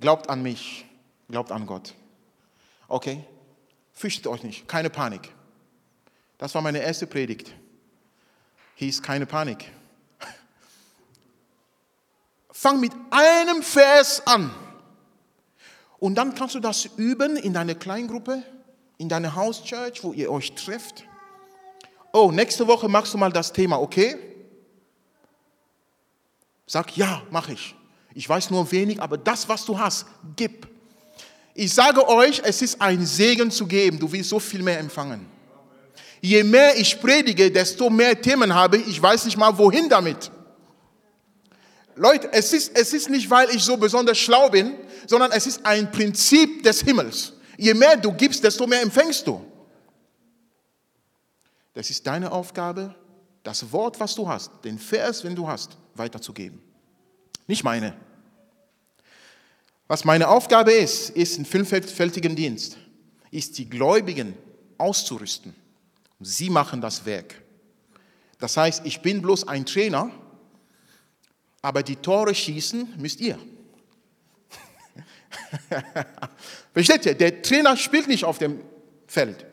Glaubt 0.00 0.28
an 0.28 0.42
mich, 0.42 0.86
glaubt 1.28 1.52
an 1.52 1.66
Gott. 1.66 1.94
Okay? 2.88 3.24
Fürchtet 3.92 4.26
euch 4.26 4.42
nicht, 4.42 4.68
keine 4.68 4.90
Panik. 4.90 5.32
Das 6.38 6.54
war 6.54 6.62
meine 6.62 6.80
erste 6.80 7.06
Predigt. 7.06 7.54
Hieß 8.74 9.02
keine 9.02 9.24
Panik. 9.24 9.70
Fang 12.50 12.78
mit 12.80 12.92
einem 13.10 13.62
Vers 13.62 14.26
an. 14.26 14.50
Und 15.98 16.16
dann 16.16 16.34
kannst 16.34 16.54
du 16.54 16.60
das 16.60 16.84
üben 16.96 17.36
in 17.36 17.54
deiner 17.54 17.74
Kleingruppe, 17.74 18.42
in 18.98 19.08
deiner 19.08 19.34
Hauschurch, 19.34 20.04
wo 20.04 20.12
ihr 20.12 20.30
euch 20.30 20.54
trefft. 20.54 21.04
Oh, 22.12 22.30
nächste 22.30 22.66
Woche 22.66 22.88
machst 22.88 23.14
du 23.14 23.18
mal 23.18 23.32
das 23.32 23.52
Thema, 23.52 23.80
okay? 23.80 24.16
Sag 26.66 26.96
ja, 26.96 27.22
mach 27.30 27.48
ich. 27.48 27.75
Ich 28.16 28.26
weiß 28.26 28.48
nur 28.48 28.72
wenig, 28.72 29.02
aber 29.02 29.18
das, 29.18 29.46
was 29.46 29.66
du 29.66 29.78
hast, 29.78 30.06
gib. 30.36 30.66
Ich 31.52 31.74
sage 31.74 32.08
euch, 32.08 32.40
es 32.42 32.62
ist 32.62 32.80
ein 32.80 33.04
Segen 33.04 33.50
zu 33.50 33.66
geben. 33.66 33.98
Du 33.98 34.10
willst 34.10 34.30
so 34.30 34.40
viel 34.40 34.62
mehr 34.62 34.78
empfangen. 34.78 35.26
Je 36.22 36.42
mehr 36.42 36.78
ich 36.78 36.98
predige, 36.98 37.50
desto 37.50 37.90
mehr 37.90 38.18
Themen 38.18 38.54
habe 38.54 38.78
ich. 38.78 38.88
Ich 38.88 39.02
weiß 39.02 39.26
nicht 39.26 39.36
mal, 39.36 39.56
wohin 39.58 39.90
damit. 39.90 40.30
Leute, 41.94 42.32
es 42.32 42.54
ist, 42.54 42.74
es 42.74 42.94
ist 42.94 43.10
nicht, 43.10 43.28
weil 43.28 43.50
ich 43.50 43.62
so 43.62 43.76
besonders 43.76 44.16
schlau 44.16 44.48
bin, 44.48 44.76
sondern 45.06 45.30
es 45.32 45.46
ist 45.46 45.66
ein 45.66 45.92
Prinzip 45.92 46.62
des 46.62 46.80
Himmels. 46.80 47.34
Je 47.58 47.74
mehr 47.74 47.98
du 47.98 48.12
gibst, 48.14 48.42
desto 48.42 48.66
mehr 48.66 48.80
empfängst 48.80 49.26
du. 49.26 49.44
Das 51.74 51.90
ist 51.90 52.06
deine 52.06 52.32
Aufgabe, 52.32 52.94
das 53.42 53.70
Wort, 53.72 54.00
was 54.00 54.14
du 54.14 54.26
hast, 54.26 54.50
den 54.64 54.78
Vers, 54.78 55.22
wenn 55.22 55.34
du 55.34 55.46
hast, 55.46 55.76
weiterzugeben. 55.94 56.62
Nicht 57.46 57.62
meine. 57.62 58.05
Was 59.88 60.04
meine 60.04 60.28
Aufgabe 60.28 60.72
ist, 60.72 61.10
ist 61.10 61.38
ein 61.38 61.44
vielfältigen 61.44 62.34
Dienst, 62.34 62.76
ist 63.30 63.56
die 63.58 63.68
Gläubigen 63.68 64.34
auszurüsten. 64.78 65.54
Sie 66.20 66.50
machen 66.50 66.80
das 66.80 67.06
Werk. 67.06 67.42
Das 68.38 68.56
heißt, 68.56 68.84
ich 68.84 69.00
bin 69.00 69.22
bloß 69.22 69.46
ein 69.48 69.64
Trainer, 69.64 70.10
aber 71.62 71.82
die 71.82 71.96
Tore 71.96 72.34
schießen 72.34 72.94
müsst 72.98 73.20
ihr. 73.20 73.38
Versteht 76.72 77.06
ihr? 77.06 77.14
Der 77.14 77.42
Trainer 77.42 77.76
spielt 77.76 78.08
nicht 78.08 78.24
auf 78.24 78.38
dem 78.38 78.60
Feld. 79.06 79.46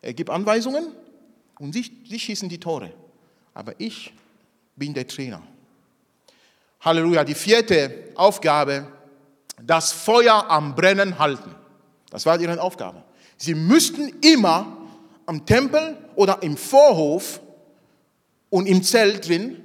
Er 0.00 0.14
gibt 0.14 0.30
Anweisungen 0.30 0.86
und 1.58 1.72
sie, 1.72 1.90
sie 2.08 2.18
schießen 2.18 2.48
die 2.48 2.58
Tore. 2.58 2.92
Aber 3.54 3.74
ich 3.78 4.12
bin 4.74 4.94
der 4.94 5.06
Trainer. 5.06 5.42
Halleluja. 6.80 7.24
Die 7.24 7.34
vierte 7.34 8.12
Aufgabe, 8.14 8.86
das 9.62 9.92
Feuer 9.92 10.46
am 10.48 10.74
Brennen 10.74 11.18
halten. 11.18 11.54
Das 12.10 12.26
war 12.26 12.38
ihre 12.40 12.60
Aufgabe. 12.60 13.02
Sie 13.36 13.54
müssten 13.54 14.08
immer 14.20 14.76
am 15.26 15.44
Tempel 15.44 15.96
oder 16.14 16.42
im 16.42 16.56
Vorhof 16.56 17.40
und 18.50 18.66
im 18.66 18.82
Zelt 18.82 19.28
drin 19.28 19.62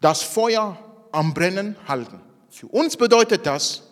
das 0.00 0.22
Feuer 0.22 0.78
am 1.12 1.32
Brennen 1.32 1.76
halten. 1.88 2.20
Für 2.50 2.66
uns 2.68 2.96
bedeutet 2.96 3.46
das, 3.46 3.82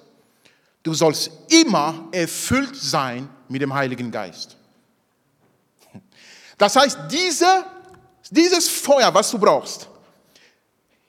du 0.83 0.95
sollst 0.95 1.31
immer 1.49 2.09
erfüllt 2.13 2.77
sein 2.77 3.29
mit 3.49 3.63
dem 3.63 3.73
Heiligen 3.73 4.11
Geist. 4.11 4.57
Das 6.59 6.77
heißt, 6.77 6.99
diese, 7.11 7.65
dieses 8.31 8.69
Feuer, 8.69 9.13
was 9.13 9.31
du 9.31 9.39
brauchst, 9.39 9.89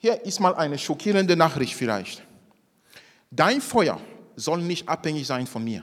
hier 0.03 0.25
ist 0.25 0.41
mal 0.41 0.53
eine 0.53 0.77
schockierende 0.77 1.37
Nachricht 1.37 1.75
vielleicht. 1.75 2.23
Dein 3.31 3.61
Feuer 3.61 4.01
soll 4.35 4.61
nicht 4.61 4.89
abhängig 4.89 5.25
sein 5.25 5.47
von 5.47 5.63
mir. 5.63 5.81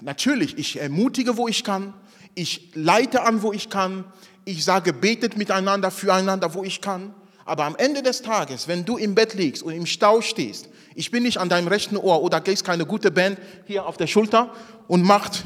Natürlich, 0.00 0.56
ich 0.56 0.80
ermutige, 0.80 1.36
wo 1.36 1.46
ich 1.46 1.62
kann, 1.62 1.92
ich 2.34 2.70
leite 2.72 3.24
an, 3.24 3.42
wo 3.42 3.52
ich 3.52 3.68
kann, 3.68 4.10
ich 4.46 4.64
sage, 4.64 4.94
betet 4.94 5.36
miteinander, 5.36 5.90
füreinander, 5.90 6.54
wo 6.54 6.64
ich 6.64 6.80
kann. 6.80 7.12
Aber 7.44 7.64
am 7.64 7.76
Ende 7.76 8.02
des 8.02 8.22
Tages, 8.22 8.66
wenn 8.66 8.86
du 8.86 8.96
im 8.96 9.14
Bett 9.14 9.34
liegst 9.34 9.62
und 9.62 9.74
im 9.74 9.84
Stau 9.84 10.22
stehst, 10.22 10.70
ich 10.94 11.10
bin 11.10 11.24
nicht 11.24 11.36
an 11.36 11.50
deinem 11.50 11.68
rechten 11.68 11.98
Ohr 11.98 12.22
oder 12.22 12.40
gehst 12.40 12.64
keine 12.64 12.86
gute 12.86 13.10
Band 13.10 13.38
hier 13.66 13.84
auf 13.84 13.98
der 13.98 14.06
Schulter 14.06 14.54
und 14.88 15.02
macht, 15.02 15.44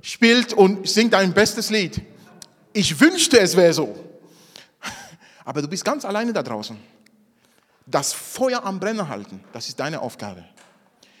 spielt 0.00 0.54
und 0.54 0.88
singt 0.88 1.12
dein 1.12 1.34
bestes 1.34 1.68
Lied. 1.68 2.00
Ich 2.72 2.98
wünschte, 2.98 3.38
es 3.40 3.58
wäre 3.58 3.74
so. 3.74 4.13
Aber 5.44 5.62
du 5.62 5.68
bist 5.68 5.84
ganz 5.84 6.04
alleine 6.04 6.32
da 6.32 6.42
draußen. 6.42 6.76
Das 7.86 8.12
Feuer 8.12 8.64
am 8.64 8.80
Brennen 8.80 9.08
halten, 9.08 9.40
das 9.52 9.68
ist 9.68 9.78
deine 9.78 10.00
Aufgabe. 10.00 10.44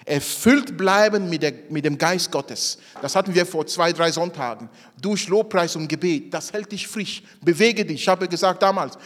Erfüllt 0.06 0.76
bleiben 0.76 1.30
mit, 1.30 1.42
der, 1.42 1.54
mit 1.70 1.84
dem 1.84 1.96
Geist 1.96 2.30
Gottes. 2.30 2.78
Das 3.00 3.16
hatten 3.16 3.34
wir 3.34 3.46
vor 3.46 3.66
zwei, 3.66 3.90
drei 3.90 4.12
Sonntagen. 4.12 4.68
Durch 5.00 5.28
Lobpreis 5.28 5.76
und 5.76 5.88
Gebet. 5.88 6.32
Das 6.32 6.52
hält 6.52 6.72
dich 6.72 6.86
frisch. 6.86 7.22
Bewege 7.40 7.86
dich. 7.86 8.02
Ich 8.02 8.08
habe 8.08 8.28
gesagt 8.28 8.62
damals, 8.62 8.98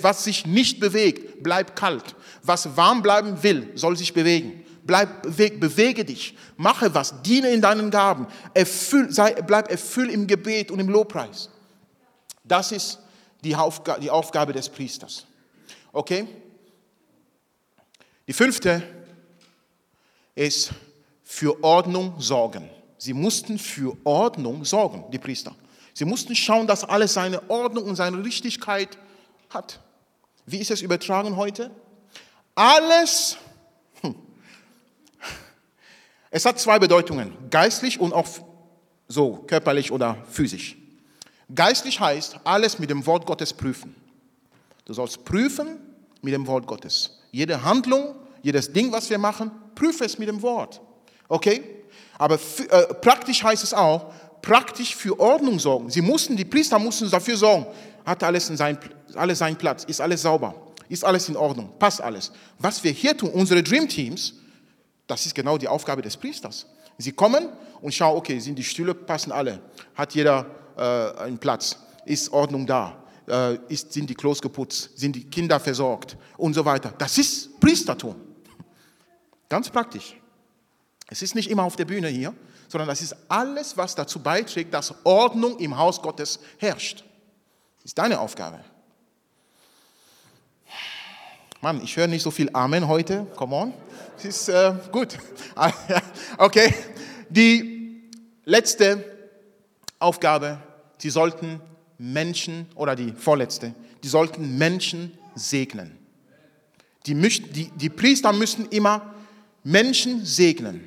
was 0.00 0.24
sich 0.24 0.46
nicht 0.46 0.80
bewegt, 0.80 1.42
bleibt 1.42 1.76
kalt. 1.76 2.14
Was 2.42 2.74
warm 2.74 3.02
bleiben 3.02 3.42
will, 3.42 3.70
soll 3.74 3.98
sich 3.98 4.14
bewegen. 4.14 4.64
Bleib, 4.82 5.24
bewege, 5.24 5.58
bewege 5.58 6.04
dich. 6.06 6.34
Mache 6.56 6.94
was. 6.94 7.20
Diene 7.20 7.50
in 7.50 7.60
deinen 7.60 7.90
Gaben. 7.90 8.26
Erfüll, 8.54 9.12
sei, 9.12 9.32
bleib 9.42 9.70
erfüllt 9.70 10.10
im 10.10 10.26
Gebet 10.26 10.70
und 10.70 10.78
im 10.78 10.88
Lobpreis. 10.88 11.50
Das 12.44 12.72
ist 12.72 13.00
die 13.46 13.54
Aufgabe, 13.54 14.00
die 14.00 14.10
Aufgabe 14.10 14.52
des 14.52 14.68
Priesters. 14.68 15.26
Okay? 15.92 16.26
Die 18.26 18.32
fünfte 18.32 18.82
ist 20.34 20.72
für 21.22 21.62
Ordnung 21.62 22.20
sorgen. 22.20 22.68
Sie 22.98 23.12
mussten 23.12 23.58
für 23.58 23.96
Ordnung 24.04 24.64
sorgen, 24.64 25.04
die 25.12 25.18
Priester. 25.18 25.54
Sie 25.94 26.04
mussten 26.04 26.34
schauen, 26.34 26.66
dass 26.66 26.84
alles 26.84 27.14
seine 27.14 27.48
Ordnung 27.48 27.84
und 27.84 27.96
seine 27.96 28.22
Richtigkeit 28.22 28.98
hat. 29.50 29.80
Wie 30.44 30.58
ist 30.58 30.70
es 30.70 30.82
übertragen 30.82 31.36
heute? 31.36 31.70
Alles, 32.54 33.36
hm. 34.00 34.14
es 36.30 36.44
hat 36.44 36.58
zwei 36.58 36.78
Bedeutungen, 36.78 37.32
geistlich 37.50 38.00
und 38.00 38.12
auch 38.12 38.26
so, 39.08 39.36
körperlich 39.46 39.92
oder 39.92 40.16
physisch. 40.30 40.76
Geistlich 41.54 42.00
heißt, 42.00 42.40
alles 42.44 42.78
mit 42.78 42.90
dem 42.90 43.06
Wort 43.06 43.26
Gottes 43.26 43.52
prüfen. 43.52 43.94
Du 44.84 44.92
sollst 44.92 45.24
prüfen 45.24 45.78
mit 46.22 46.34
dem 46.34 46.46
Wort 46.46 46.66
Gottes. 46.66 47.18
Jede 47.30 47.62
Handlung, 47.62 48.14
jedes 48.42 48.72
Ding, 48.72 48.90
was 48.92 49.08
wir 49.10 49.18
machen, 49.18 49.50
prüfe 49.74 50.04
es 50.04 50.18
mit 50.18 50.28
dem 50.28 50.42
Wort. 50.42 50.80
Okay? 51.28 51.62
Aber 52.18 52.34
äh, 52.34 52.94
praktisch 52.94 53.42
heißt 53.42 53.62
es 53.62 53.74
auch, 53.74 54.12
praktisch 54.42 54.94
für 54.94 55.18
Ordnung 55.18 55.58
sorgen. 55.58 55.90
Sie 55.90 56.00
mussten, 56.00 56.36
die 56.36 56.44
Priester 56.44 56.78
mussten 56.78 57.10
dafür 57.10 57.36
sorgen, 57.36 57.66
hat 58.04 58.22
alles, 58.22 58.48
in 58.50 58.56
sein, 58.56 58.78
alles 59.14 59.38
seinen 59.38 59.56
Platz, 59.56 59.84
ist 59.84 60.00
alles 60.00 60.22
sauber, 60.22 60.54
ist 60.88 61.04
alles 61.04 61.28
in 61.28 61.36
Ordnung, 61.36 61.72
passt 61.78 62.00
alles. 62.00 62.32
Was 62.58 62.82
wir 62.82 62.92
hier 62.92 63.16
tun, 63.16 63.30
unsere 63.30 63.62
Dream 63.62 63.88
Teams, 63.88 64.34
das 65.06 65.26
ist 65.26 65.34
genau 65.34 65.58
die 65.58 65.68
Aufgabe 65.68 66.02
des 66.02 66.16
Priesters. 66.16 66.66
Sie 66.98 67.12
kommen 67.12 67.48
und 67.82 67.92
schauen, 67.92 68.16
okay, 68.16 68.38
sind 68.38 68.56
die 68.56 68.64
Stühle, 68.64 68.94
passen 68.94 69.32
alle, 69.32 69.60
hat 69.94 70.14
jeder 70.14 70.46
äh, 70.76 70.80
einen 71.18 71.38
Platz, 71.38 71.78
ist 72.04 72.32
Ordnung 72.32 72.66
da, 72.66 73.02
äh, 73.28 73.56
ist, 73.68 73.92
sind 73.92 74.08
die 74.08 74.14
Klos 74.14 74.40
geputzt, 74.40 74.90
sind 74.96 75.16
die 75.16 75.24
Kinder 75.24 75.58
versorgt 75.60 76.16
und 76.36 76.54
so 76.54 76.64
weiter. 76.64 76.92
Das 76.98 77.18
ist 77.18 77.58
Priestertum. 77.60 78.16
Ganz 79.48 79.70
praktisch. 79.70 80.16
Es 81.08 81.22
ist 81.22 81.34
nicht 81.34 81.50
immer 81.50 81.64
auf 81.64 81.76
der 81.76 81.84
Bühne 81.84 82.08
hier, 82.08 82.34
sondern 82.68 82.88
das 82.88 83.00
ist 83.00 83.14
alles, 83.28 83.76
was 83.76 83.94
dazu 83.94 84.20
beiträgt, 84.20 84.74
dass 84.74 84.94
Ordnung 85.04 85.58
im 85.58 85.76
Haus 85.76 86.02
Gottes 86.02 86.40
herrscht. 86.58 87.04
Das 87.76 87.86
ist 87.86 87.98
deine 87.98 88.18
Aufgabe. 88.18 88.60
Mann, 91.60 91.82
ich 91.82 91.96
höre 91.96 92.06
nicht 92.06 92.22
so 92.22 92.30
viel 92.30 92.50
Amen 92.52 92.86
heute. 92.86 93.26
Come 93.36 93.54
on. 93.54 93.74
Das 94.16 94.24
ist 94.24 94.48
äh, 94.48 94.74
gut. 94.92 95.18
Okay. 96.38 96.74
Die 97.28 98.10
letzte 98.44 99.04
Aufgabe, 99.98 100.58
sie 100.98 101.10
sollten 101.10 101.60
Menschen, 101.98 102.66
oder 102.74 102.94
die 102.94 103.12
vorletzte, 103.12 103.74
die 104.02 104.08
sollten 104.08 104.58
Menschen 104.58 105.12
segnen. 105.34 105.92
Die, 107.06 107.14
die, 107.14 107.70
die 107.70 107.88
Priester 107.88 108.32
müssen 108.32 108.68
immer 108.68 109.14
Menschen 109.62 110.24
segnen, 110.24 110.80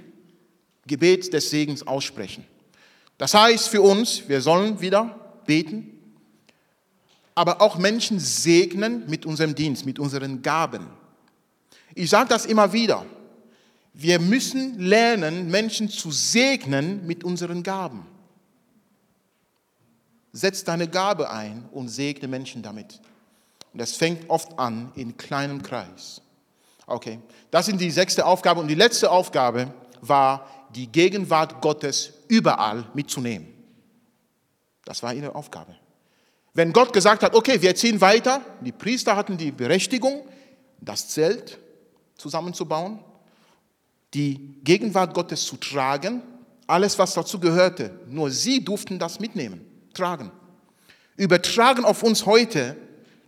Gebet 0.86 1.34
des 1.34 1.50
Segens 1.50 1.86
aussprechen. 1.86 2.46
Das 3.18 3.34
heißt 3.34 3.68
für 3.70 3.82
uns, 3.82 4.24
wir 4.28 4.42
sollen 4.42 4.80
wieder 4.80 5.16
beten, 5.46 6.00
aber 7.36 7.62
auch 7.62 7.78
Menschen 7.78 8.20
segnen 8.20 9.04
mit 9.10 9.26
unserem 9.26 9.56
Dienst, 9.56 9.86
mit 9.86 10.00
unseren 10.00 10.42
Gaben. 10.42 10.88
Ich 11.96 12.10
sage 12.10 12.30
das 12.30 12.46
immer 12.46 12.72
wieder. 12.72 13.06
Wir 13.94 14.20
müssen 14.20 14.80
lernen, 14.80 15.50
Menschen 15.50 15.90
zu 15.90 16.12
segnen 16.12 17.06
mit 17.08 17.24
unseren 17.24 17.64
Gaben. 17.64 18.06
Setz 20.32 20.64
deine 20.64 20.88
Gabe 20.88 21.30
ein 21.30 21.68
und 21.72 21.90
segne 21.90 22.28
Menschen 22.28 22.62
damit. 22.62 23.00
Und 23.74 23.80
das 23.80 23.94
fängt 23.94 24.30
oft 24.30 24.58
an 24.60 24.92
in 24.96 25.18
kleinem 25.18 25.62
Kreis. 25.64 26.22
Okay, 26.86 27.20
das 27.52 27.68
sind 27.68 27.80
die 27.80 27.92
sechste 27.92 28.26
Aufgabe. 28.26 28.60
Und 28.60 28.68
die 28.68 28.76
letzte 28.76 29.12
Aufgabe 29.12 29.74
war, 30.02 30.48
die 30.76 30.88
Gegenwart 30.88 31.62
Gottes 31.62 32.14
überall 32.28 32.86
mitzunehmen. 32.94 33.48
Das 34.86 35.04
war 35.04 35.14
ihre 35.14 35.36
Aufgabe. 35.36 35.76
Wenn 36.54 36.74
Gott 36.74 36.94
gesagt 36.94 37.24
hat, 37.24 37.36
okay, 37.36 37.62
wir 37.62 37.76
ziehen 37.76 38.02
weiter, 38.02 38.42
die 38.62 38.72
Priester 38.72 39.16
hatten 39.16 39.38
die 39.38 39.52
Berechtigung, 39.52 40.28
das 40.82 41.10
Zelt 41.10 41.60
zusammenzubauen, 42.16 43.00
die 44.14 44.56
Gegenwart 44.64 45.14
Gottes 45.14 45.46
zu 45.46 45.58
tragen, 45.58 46.22
alles, 46.66 46.98
was 46.98 47.14
dazu 47.14 47.40
gehörte, 47.40 48.00
nur 48.08 48.32
sie 48.32 48.64
durften 48.64 49.00
das 49.00 49.20
mitnehmen, 49.20 49.66
tragen. 49.94 50.32
Übertragen 51.18 51.86
auf 51.86 52.04
uns 52.04 52.26
heute, 52.26 52.76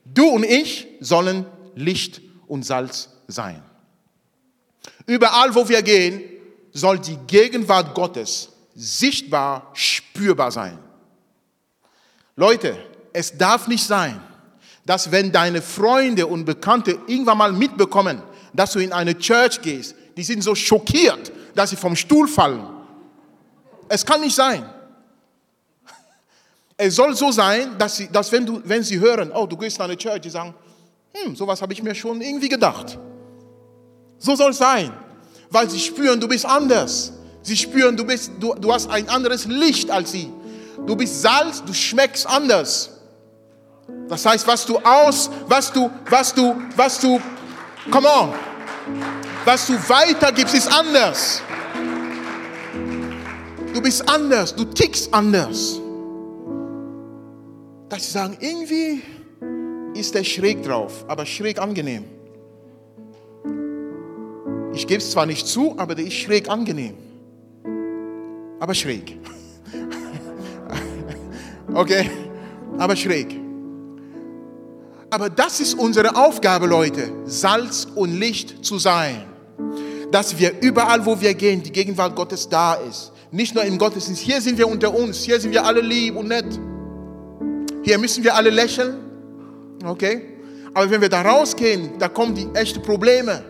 du 0.06 0.28
und 0.28 0.44
ich 0.44 0.88
sollen 1.00 1.46
Licht 1.76 2.22
und 2.48 2.64
Salz 2.64 3.10
sein. 3.28 3.62
Überall, 5.06 5.54
wo 5.56 5.68
wir 5.68 5.82
gehen, 5.82 6.22
soll 6.72 7.00
die 7.00 7.18
Gegenwart 7.28 7.94
Gottes 7.94 8.50
sichtbar, 8.76 9.72
spürbar 9.74 10.52
sein. 10.52 10.80
Leute, 12.36 12.78
es 13.14 13.38
darf 13.38 13.68
nicht 13.68 13.86
sein, 13.86 14.22
dass 14.86 15.12
wenn 15.12 15.32
deine 15.32 15.62
Freunde 15.62 16.26
und 16.28 16.46
Bekannte 16.46 16.98
irgendwann 17.08 17.38
mal 17.38 17.52
mitbekommen, 17.52 18.22
dass 18.54 18.72
du 18.72 18.80
in 18.80 18.94
eine 18.94 19.18
Church 19.18 19.62
gehst, 19.62 19.96
die 20.18 20.24
sind 20.24 20.42
so 20.42 20.56
schockiert, 20.56 21.32
dass 21.56 21.70
sie 21.70 21.76
vom 21.76 21.96
Stuhl 21.96 22.28
fallen. 22.28 22.66
Es 23.90 24.06
kann 24.06 24.22
nicht 24.22 24.36
sein. 24.36 24.66
Es 26.84 26.96
soll 26.96 27.16
so 27.16 27.32
sein, 27.32 27.78
dass, 27.78 27.98
sie, 27.98 28.08
dass 28.08 28.32
wenn, 28.32 28.44
du, 28.44 28.60
wenn 28.66 28.82
sie 28.82 29.00
hören, 29.00 29.32
oh, 29.32 29.46
du 29.46 29.56
gehst 29.56 29.78
in 29.78 29.84
eine 29.84 29.96
Church, 29.96 30.22
die 30.22 30.32
sagen, 30.32 30.52
hm, 31.14 31.36
sowas 31.36 31.62
habe 31.62 31.74
ich 31.74 31.84
mir 31.84 31.94
schon 31.94 32.20
irgendwie 32.22 32.50
gedacht. 32.50 32.98
So 34.18 34.36
soll 34.36 34.50
es 34.50 34.58
sein, 34.58 34.92
weil 35.52 35.70
sie 35.70 35.80
spüren, 35.80 36.20
du 36.20 36.28
bist 36.28 36.44
anders. 36.44 37.14
Sie 37.44 37.56
spüren, 37.56 37.96
du, 37.96 38.04
bist, 38.04 38.32
du, 38.40 38.56
du 38.56 38.74
hast 38.74 38.90
ein 38.90 39.08
anderes 39.10 39.46
Licht 39.46 39.92
als 39.92 40.12
sie. 40.12 40.32
Du 40.88 40.96
bist 40.96 41.22
Salz, 41.22 41.64
du 41.64 41.72
schmeckst 41.72 42.26
anders. 42.26 42.90
Das 44.10 44.26
heißt, 44.26 44.48
was 44.48 44.66
du 44.66 44.80
aus, 44.80 45.30
was 45.46 45.72
du, 45.72 45.88
was 46.10 46.34
du, 46.34 46.56
was 46.76 47.00
du, 47.00 47.22
come 47.92 48.08
on, 48.08 48.34
was 49.46 49.68
du 49.68 49.74
weitergibst, 49.88 50.56
ist 50.56 50.68
anders. 50.68 51.44
Du 53.72 53.80
bist 53.80 54.10
anders, 54.10 54.56
du 54.56 54.64
tickst 54.66 55.14
anders. 55.14 55.81
Dass 57.92 58.06
sie 58.06 58.12
sagen, 58.12 58.38
irgendwie 58.40 59.02
ist 59.94 60.16
der 60.16 60.24
schräg 60.24 60.64
drauf, 60.64 61.04
aber 61.10 61.26
schräg 61.26 61.60
angenehm. 61.60 62.06
Ich 64.74 64.88
gebe 64.88 65.00
es 65.00 65.12
zwar 65.12 65.26
nicht 65.26 65.46
zu, 65.46 65.78
aber 65.78 65.94
der 65.94 66.06
ist 66.06 66.14
schräg 66.14 66.50
angenehm. 66.50 66.96
Aber 68.62 68.74
schräg. 68.74 69.18
okay? 71.74 72.10
Aber 72.78 72.96
schräg. 72.96 73.38
Aber 75.10 75.30
das 75.30 75.60
ist 75.60 75.74
unsere 75.74 76.16
Aufgabe, 76.16 76.68
Leute, 76.68 77.12
Salz 77.26 77.90
und 77.94 78.18
Licht 78.18 78.64
zu 78.64 78.80
sein. 78.80 79.26
Dass 80.12 80.40
wir 80.40 80.62
überall, 80.62 81.06
wo 81.06 81.20
wir 81.20 81.34
gehen, 81.34 81.62
die 81.62 81.74
Gegenwart 81.74 82.16
Gottes 82.16 82.48
da 82.48 82.76
ist. 82.76 83.12
Nicht 83.32 83.54
nur 83.54 83.66
im 83.66 83.78
Gottesdienst. 83.78 84.22
Hier 84.22 84.40
sind 84.40 84.58
wir 84.58 84.70
unter 84.70 84.96
uns. 84.96 85.26
Hier 85.26 85.42
sind 85.42 85.52
wir 85.52 85.66
alle 85.66 85.82
lieb 85.82 86.16
und 86.16 86.30
nett. 86.30 86.58
Hier 87.84 87.98
müssen 87.98 88.24
wir 88.24 88.36
alle 88.36 88.50
lächeln. 88.50 88.98
Okay? 89.84 90.22
Aber 90.74 90.90
wenn 90.90 91.02
wir 91.02 91.10
da 91.10 91.22
rausgehen, 91.22 91.98
da 92.00 92.08
kommen 92.08 92.36
die 92.36 92.48
echten 92.54 92.82
Probleme. 92.82 93.44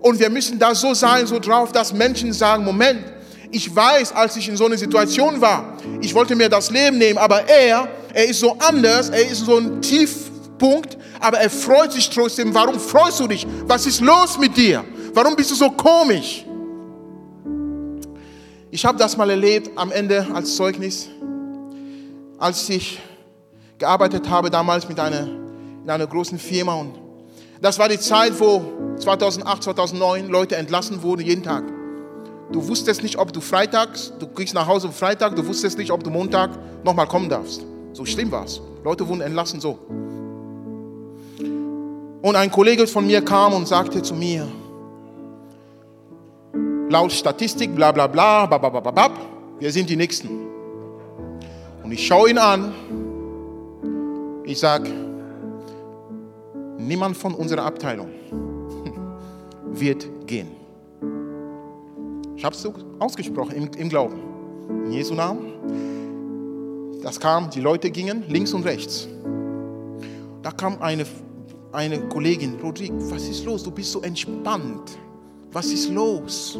Und 0.00 0.18
wir 0.18 0.30
müssen 0.30 0.58
da 0.58 0.74
so 0.74 0.94
sein, 0.94 1.26
so 1.26 1.38
drauf, 1.38 1.72
dass 1.72 1.92
Menschen 1.92 2.32
sagen, 2.32 2.64
Moment, 2.64 3.02
ich 3.50 3.74
weiß, 3.74 4.12
als 4.12 4.36
ich 4.36 4.48
in 4.48 4.56
so 4.56 4.66
einer 4.66 4.76
Situation 4.76 5.40
war, 5.40 5.76
ich 6.00 6.14
wollte 6.14 6.34
mir 6.34 6.48
das 6.48 6.70
Leben 6.70 6.98
nehmen, 6.98 7.18
aber 7.18 7.48
er, 7.48 7.88
er 8.12 8.26
ist 8.26 8.40
so 8.40 8.56
anders, 8.58 9.10
er 9.10 9.28
ist 9.30 9.44
so 9.44 9.56
ein 9.56 9.80
Tiefpunkt, 9.80 10.96
aber 11.20 11.38
er 11.38 11.50
freut 11.50 11.92
sich 11.92 12.08
trotzdem. 12.10 12.54
Warum 12.54 12.78
freust 12.78 13.20
du 13.20 13.26
dich? 13.26 13.46
Was 13.66 13.86
ist 13.86 14.00
los 14.00 14.38
mit 14.38 14.56
dir? 14.56 14.84
Warum 15.14 15.34
bist 15.36 15.50
du 15.50 15.54
so 15.54 15.70
komisch? 15.70 16.44
Ich 18.70 18.84
habe 18.84 18.98
das 18.98 19.16
mal 19.16 19.30
erlebt 19.30 19.70
am 19.76 19.90
Ende 19.90 20.26
als 20.34 20.56
Zeugnis, 20.56 21.08
als 22.38 22.68
ich 22.68 22.98
gearbeitet 23.78 24.28
habe 24.28 24.50
damals 24.50 24.88
mit 24.88 24.98
einer, 24.98 25.26
in 25.82 25.90
einer 25.90 26.06
großen 26.06 26.38
Firma 26.38 26.74
und 26.74 26.94
das 27.60 27.78
war 27.78 27.88
die 27.88 27.98
Zeit, 27.98 28.38
wo 28.38 28.62
2008, 28.98 29.62
2009 29.62 30.28
Leute 30.28 30.56
entlassen 30.56 31.02
wurden, 31.02 31.22
jeden 31.22 31.42
Tag. 31.42 31.64
Du 32.52 32.68
wusstest 32.68 33.02
nicht, 33.02 33.18
ob 33.18 33.32
du 33.32 33.40
freitags, 33.40 34.12
du 34.18 34.26
kriegst 34.26 34.54
nach 34.54 34.66
Hause 34.66 34.90
Freitag, 34.92 35.34
du 35.36 35.46
wusstest 35.46 35.78
nicht, 35.78 35.90
ob 35.90 36.04
du 36.04 36.10
Montag 36.10 36.50
nochmal 36.84 37.06
kommen 37.06 37.28
darfst. 37.28 37.64
So 37.92 38.04
schlimm 38.04 38.30
war 38.30 38.44
es. 38.44 38.60
Leute 38.84 39.08
wurden 39.08 39.22
entlassen 39.22 39.60
so. 39.60 39.78
Und 42.22 42.36
ein 42.36 42.50
Kollege 42.50 42.86
von 42.86 43.06
mir 43.06 43.22
kam 43.24 43.52
und 43.54 43.66
sagte 43.66 44.02
zu 44.02 44.14
mir, 44.14 44.46
laut 46.88 47.10
Statistik, 47.10 47.74
bla 47.74 47.90
bla 47.90 48.06
bla, 48.06 48.46
babababab, 48.46 49.18
wir 49.58 49.72
sind 49.72 49.88
die 49.88 49.96
Nächsten. 49.96 50.28
Und 51.82 51.92
ich 51.92 52.06
schaue 52.06 52.30
ihn 52.30 52.38
an, 52.38 52.74
ich 54.46 54.58
sage, 54.58 54.90
niemand 56.78 57.16
von 57.16 57.34
unserer 57.34 57.64
Abteilung 57.64 58.08
wird 59.72 60.08
gehen. 60.26 60.48
Ich 62.36 62.44
habe 62.44 62.54
es 62.54 62.62
so 62.62 62.72
ausgesprochen 62.98 63.52
im, 63.52 63.70
im 63.76 63.88
Glauben. 63.88 64.20
In 64.86 64.92
Jesu 64.92 65.14
Namen. 65.14 67.00
Das 67.02 67.18
kam, 67.18 67.50
die 67.50 67.60
Leute 67.60 67.90
gingen 67.90 68.24
links 68.28 68.52
und 68.52 68.64
rechts. 68.64 69.08
Da 70.42 70.50
kam 70.52 70.80
eine, 70.80 71.04
eine 71.72 72.00
Kollegin, 72.08 72.56
Rodrigo, 72.62 72.94
was 73.10 73.26
ist 73.28 73.44
los? 73.44 73.62
Du 73.62 73.70
bist 73.70 73.90
so 73.90 74.00
entspannt. 74.02 74.98
Was 75.52 75.66
ist 75.66 75.90
los? 75.90 76.58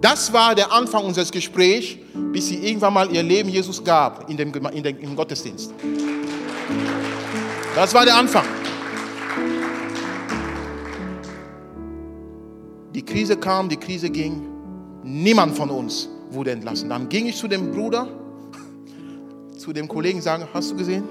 Das 0.00 0.32
war 0.32 0.54
der 0.54 0.72
Anfang 0.72 1.04
unseres 1.04 1.30
Gesprächs, 1.30 1.96
bis 2.32 2.48
sie 2.48 2.56
irgendwann 2.56 2.94
mal 2.94 3.12
ihr 3.12 3.22
Leben 3.22 3.50
Jesus 3.50 3.82
gab 3.84 4.28
in 4.30 4.36
dem, 4.36 4.52
in 4.72 4.82
dem, 4.82 4.98
im 4.98 5.14
Gottesdienst. 5.14 5.74
Das 7.74 7.94
war 7.94 8.04
der 8.04 8.16
Anfang. 8.16 8.44
Die 12.94 13.04
Krise 13.04 13.36
kam, 13.36 13.68
die 13.68 13.76
Krise 13.76 14.10
ging. 14.10 14.42
Niemand 15.02 15.56
von 15.56 15.70
uns 15.70 16.08
wurde 16.30 16.50
entlassen. 16.50 16.88
Dann 16.88 17.08
ging 17.08 17.26
ich 17.26 17.36
zu 17.36 17.48
dem 17.48 17.70
Bruder, 17.70 18.08
zu 19.56 19.72
dem 19.72 19.88
Kollegen, 19.88 20.20
sagen, 20.20 20.46
hast 20.52 20.72
du 20.72 20.76
gesehen? 20.76 21.04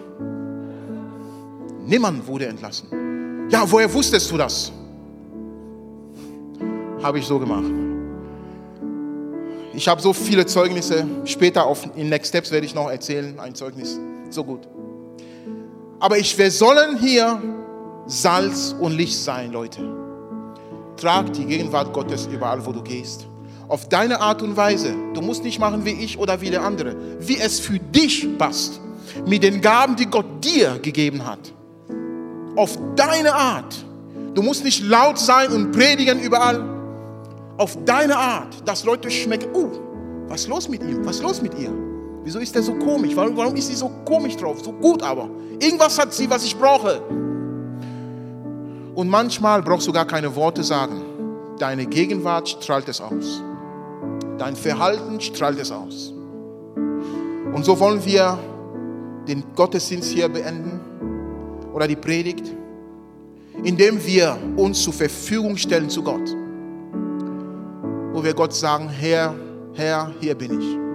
Niemand 1.86 2.28
wurde 2.28 2.48
entlassen. 2.48 3.48
Ja, 3.50 3.64
woher 3.66 3.92
wusstest 3.92 4.30
du 4.30 4.38
das? 4.38 4.72
Habe 7.02 7.20
ich 7.20 7.26
so 7.26 7.40
gemacht. 7.40 7.72
Ich 9.74 9.88
habe 9.88 10.02
so 10.02 10.12
viele 10.14 10.46
Zeugnisse. 10.46 11.08
Später 11.24 11.66
auf, 11.66 11.88
in 11.96 12.10
Next 12.10 12.30
Steps 12.30 12.52
werde 12.52 12.66
ich 12.66 12.76
noch 12.76 12.90
erzählen, 12.90 13.40
ein 13.40 13.56
Zeugnis. 13.56 14.00
So 14.30 14.44
gut. 14.44 14.68
Aber 16.00 16.18
ich, 16.18 16.38
wir 16.38 16.50
sollen 16.50 16.98
hier 16.98 17.42
Salz 18.06 18.74
und 18.80 18.94
Licht 18.94 19.20
sein, 19.20 19.52
Leute. 19.52 19.82
Trag 20.96 21.32
die 21.34 21.46
Gegenwart 21.46 21.94
Gottes 21.94 22.28
überall, 22.28 22.66
wo 22.66 22.72
du 22.72 22.82
gehst. 22.82 23.28
Auf 23.68 23.88
deine 23.90 24.20
Art 24.22 24.42
und 24.42 24.56
Weise. 24.56 24.96
Du 25.14 25.22
musst 25.22 25.44
nicht 25.44 25.60
machen 25.60 25.86
wie 25.86 25.92
ich 25.92 26.18
oder 26.18 26.40
wie 26.42 26.50
der 26.50 26.64
andere. 26.64 26.96
Wie 27.20 27.38
es 27.38 27.60
für 27.60 27.80
dich 27.80 28.28
passt. 28.38 28.80
Mit 29.28 29.44
den 29.44 29.62
Gaben, 29.62 29.96
die 29.96 30.06
Gott 30.06 30.26
dir 30.44 30.80
gegeben 30.80 31.26
hat. 31.26 31.54
Auf 32.56 32.78
deine 32.96 33.34
Art. 33.34 33.76
Du 34.34 34.42
musst 34.42 34.64
nicht 34.64 34.84
laut 34.84 35.20
sein 35.20 35.52
und 35.52 35.72
predigen 35.72 36.20
überall. 36.20 36.64
Auf 37.58 37.78
deine 37.84 38.16
Art, 38.16 38.56
dass 38.66 38.86
Leute 38.86 39.12
schmecken, 39.12 39.54
uh, 39.54 39.70
was 40.28 40.42
ist 40.42 40.48
los 40.48 40.70
mit 40.70 40.82
ihm? 40.82 41.06
Was 41.06 41.18
ist 41.18 41.24
los 41.24 41.42
mit 41.42 41.58
ihr? 41.60 41.89
Wieso 42.30 42.38
ist 42.38 42.54
der 42.54 42.62
so 42.62 42.76
komisch? 42.76 43.16
Warum, 43.16 43.36
warum 43.36 43.56
ist 43.56 43.70
sie 43.70 43.74
so 43.74 43.90
komisch 44.06 44.38
drauf? 44.38 44.64
So 44.64 44.72
gut 44.72 45.02
aber. 45.02 45.32
Irgendwas 45.60 45.98
hat 45.98 46.14
sie, 46.14 46.30
was 46.30 46.46
ich 46.46 46.56
brauche. 46.56 47.02
Und 48.94 49.10
manchmal 49.10 49.64
brauchst 49.64 49.88
du 49.88 49.92
gar 49.92 50.06
keine 50.06 50.36
Worte 50.36 50.64
sagen. 50.64 51.02
Deine 51.58 51.88
Gegenwart 51.88 52.48
strahlt 52.48 52.88
es 52.88 53.02
aus. 53.02 53.42
Dein 54.38 54.56
Verhalten 54.56 55.20
strahlt 55.20 55.60
es 55.60 55.72
aus. 55.72 56.14
Und 57.52 57.66
so 57.66 57.80
wollen 57.80 58.06
wir 58.06 58.38
den 59.28 59.44
Gottesdienst 59.56 60.12
hier 60.12 60.30
beenden 60.30 60.80
oder 61.74 61.88
die 61.88 61.96
Predigt, 61.96 62.44
indem 63.64 64.06
wir 64.06 64.38
uns 64.56 64.84
zur 64.84 64.94
Verfügung 64.94 65.58
stellen 65.58 65.90
zu 65.90 66.04
Gott. 66.04 66.30
wo 68.14 68.24
wir 68.24 68.36
Gott 68.36 68.54
sagen, 68.54 68.88
Herr, 68.88 69.34
Herr, 69.74 70.12
hier 70.20 70.36
bin 70.36 70.60
ich. 70.60 70.89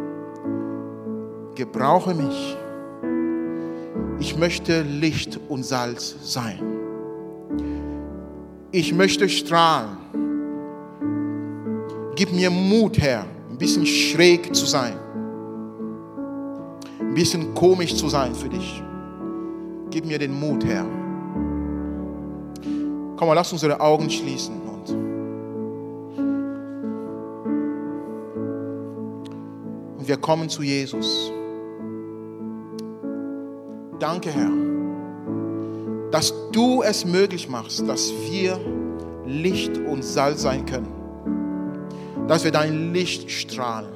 Gebrauche 1.55 2.15
mich. 2.15 2.57
Ich 4.19 4.37
möchte 4.37 4.83
Licht 4.83 5.39
und 5.49 5.65
Salz 5.65 6.17
sein. 6.23 6.59
Ich 8.73 8.93
möchte 8.93 9.29
strahlen. 9.29 9.99
Gib 12.17 12.33
mir 12.33 12.51
Mut, 12.51 12.99
Herr, 12.99 13.25
ein 13.51 13.59
bisschen 13.59 13.87
schräg 13.87 14.55
zu 14.55 14.67
sein. 14.67 14.95
Ein 17.01 17.15
bisschen 17.15 17.55
komisch 17.55 17.95
zu 17.95 18.09
sein 18.09 18.35
für 18.35 18.49
dich. 18.49 18.83
Gib 19.91 20.07
mir 20.07 20.19
den 20.19 20.33
Mut, 20.33 20.65
Herr. 20.65 20.85
Komm 23.17 23.29
mal, 23.29 23.35
lass 23.35 23.53
unsere 23.53 23.81
Augen 23.81 24.11
schließen. 24.11 24.55
Und, 24.61 24.91
und 29.99 30.09
wir 30.09 30.17
kommen 30.17 30.49
zu 30.49 30.63
Jesus. 30.63 31.33
Danke, 34.05 34.29
Herr, 34.33 34.51
dass 36.11 36.35
du 36.53 36.83
es 36.83 37.07
möglich 37.07 37.49
machst, 37.49 37.89
dass 37.89 38.13
wir 38.31 38.61
Licht 39.25 39.79
und 39.79 40.05
Salz 40.05 40.43
sein 40.43 40.67
können. 40.67 40.93
Dass 42.29 42.45
wir 42.45 42.53
dein 42.53 42.93
Licht 42.93 43.31
strahlen. 43.31 43.89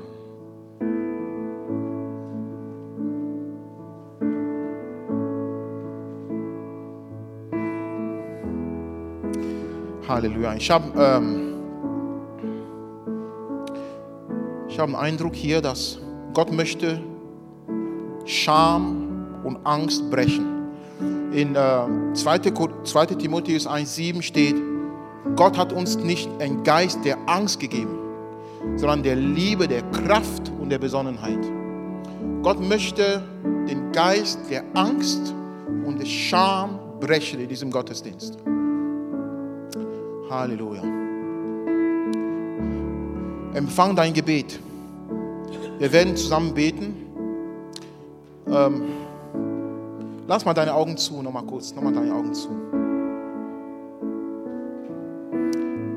Halleluja. 10.09 10.55
Ich 10.55 10.71
habe 10.71 10.87
ähm, 10.99 11.53
hab 14.75 14.87
einen 14.87 14.95
Eindruck 14.95 15.35
hier, 15.35 15.61
dass 15.61 15.99
Gott 16.33 16.51
möchte 16.51 16.99
Scham 18.25 18.98
und 19.49 19.67
Angst 19.67 20.09
brechen. 20.11 20.69
In 21.33 21.57
äh, 21.57 22.15
2. 22.15 22.39
2. 22.85 23.07
Timotheus 23.07 23.67
1,7 23.67 24.23
steht, 24.23 24.57
Gott 25.37 25.59
hat 25.59 25.73
uns 25.73 25.97
nicht 25.97 26.29
einen 26.41 26.63
Geist 26.63 27.05
der 27.05 27.19
Angst 27.27 27.59
gegeben, 27.59 27.99
sondern 28.77 29.03
der 29.03 29.17
Liebe, 29.17 29.67
der 29.67 29.83
Kraft 29.91 30.53
und 30.61 30.71
der 30.71 30.79
Besonnenheit. 30.79 31.39
Gott 32.43 32.61
möchte 32.61 33.23
den 33.69 33.93
Geist 33.93 34.39
der 34.51 34.63
Angst 34.75 35.35
und 35.85 35.99
der 35.99 36.07
Scham 36.07 36.79
brechen 37.01 37.41
in 37.41 37.49
diesem 37.49 37.71
Gottesdienst. 37.71 38.39
Halleluja. 40.31 40.83
Empfang 43.55 43.97
dein 43.97 44.13
Gebet. 44.13 44.61
Wir 45.79 45.93
werden 45.93 46.17
zusammen 46.17 46.55
beten. 46.55 46.95
Ähm, 48.47 48.83
lass 50.29 50.45
mal 50.45 50.55
deine 50.55 50.75
Augen 50.75 50.97
zu, 50.97 51.21
nochmal 51.23 51.45
kurz, 51.45 51.75
nochmal 51.75 51.93
deine 51.93 52.15
Augen 52.15 52.33
zu. 52.33 52.51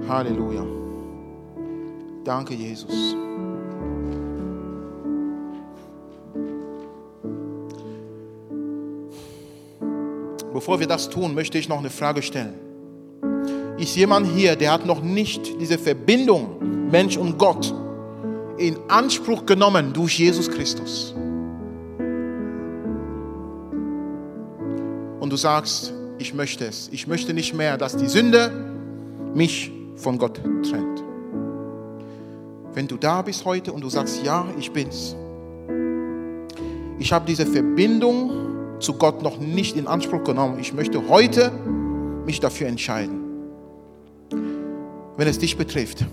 Halleluja. 0.08 0.66
Danke, 2.24 2.56
Jesus. 2.56 3.16
Bevor 10.54 10.80
wir 10.80 10.88
das 10.88 11.10
tun, 11.10 11.36
möchte 11.36 11.58
ich 11.58 11.70
noch 11.70 11.80
eine 11.80 11.90
Frage 11.90 12.22
stellen. 12.22 12.54
Ist 13.78 13.96
jemand 13.96 14.28
hier, 14.28 14.56
der 14.56 14.72
hat 14.72 14.86
noch 14.86 15.02
nicht 15.02 15.60
diese 15.60 15.78
Verbindung 15.78 16.90
Mensch 16.90 17.18
und 17.18 17.38
Gott 17.38 17.74
in 18.58 18.78
Anspruch 18.88 19.46
genommen 19.46 19.92
durch 19.94 20.20
Jesus 20.20 20.50
Christus? 20.50 21.16
Du 25.32 25.38
sagst, 25.38 25.94
ich 26.20 26.34
möchte 26.34 26.66
es. 26.66 26.90
Ich 26.92 27.08
möchte 27.08 27.34
nicht 27.34 27.54
mehr, 27.54 27.78
dass 27.78 27.96
die 27.96 28.08
Sünde 28.08 28.52
mich 29.34 29.72
von 29.96 30.18
Gott 30.18 30.42
trennt. 30.44 31.04
Wenn 32.74 32.88
du 32.88 32.98
da 32.98 33.22
bist 33.22 33.46
heute 33.46 33.72
und 33.72 33.82
du 33.82 33.90
sagst, 33.90 34.24
ja, 34.24 34.46
ich 34.60 34.72
bin's. 34.72 35.16
Ich 37.00 37.14
habe 37.14 37.26
diese 37.26 37.46
Verbindung 37.46 38.80
zu 38.80 38.94
Gott 38.94 39.24
noch 39.24 39.40
nicht 39.40 39.78
in 39.78 39.88
Anspruch 39.88 40.24
genommen. 40.24 40.60
Ich 40.60 40.74
möchte 40.74 41.08
heute 41.08 41.52
mich 42.26 42.40
dafür 42.40 42.68
entscheiden. 42.68 43.22
Wenn 45.18 45.28
es 45.28 45.40
dich 45.40 45.58
betrifft, 45.58 46.06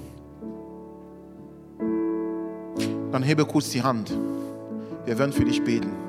dann 3.12 3.22
hebe 3.22 3.44
kurz 3.44 3.70
die 3.70 3.82
Hand. 3.82 4.12
Wir 5.06 5.18
werden 5.18 5.32
für 5.32 5.44
dich 5.44 5.62
beten. 5.62 6.07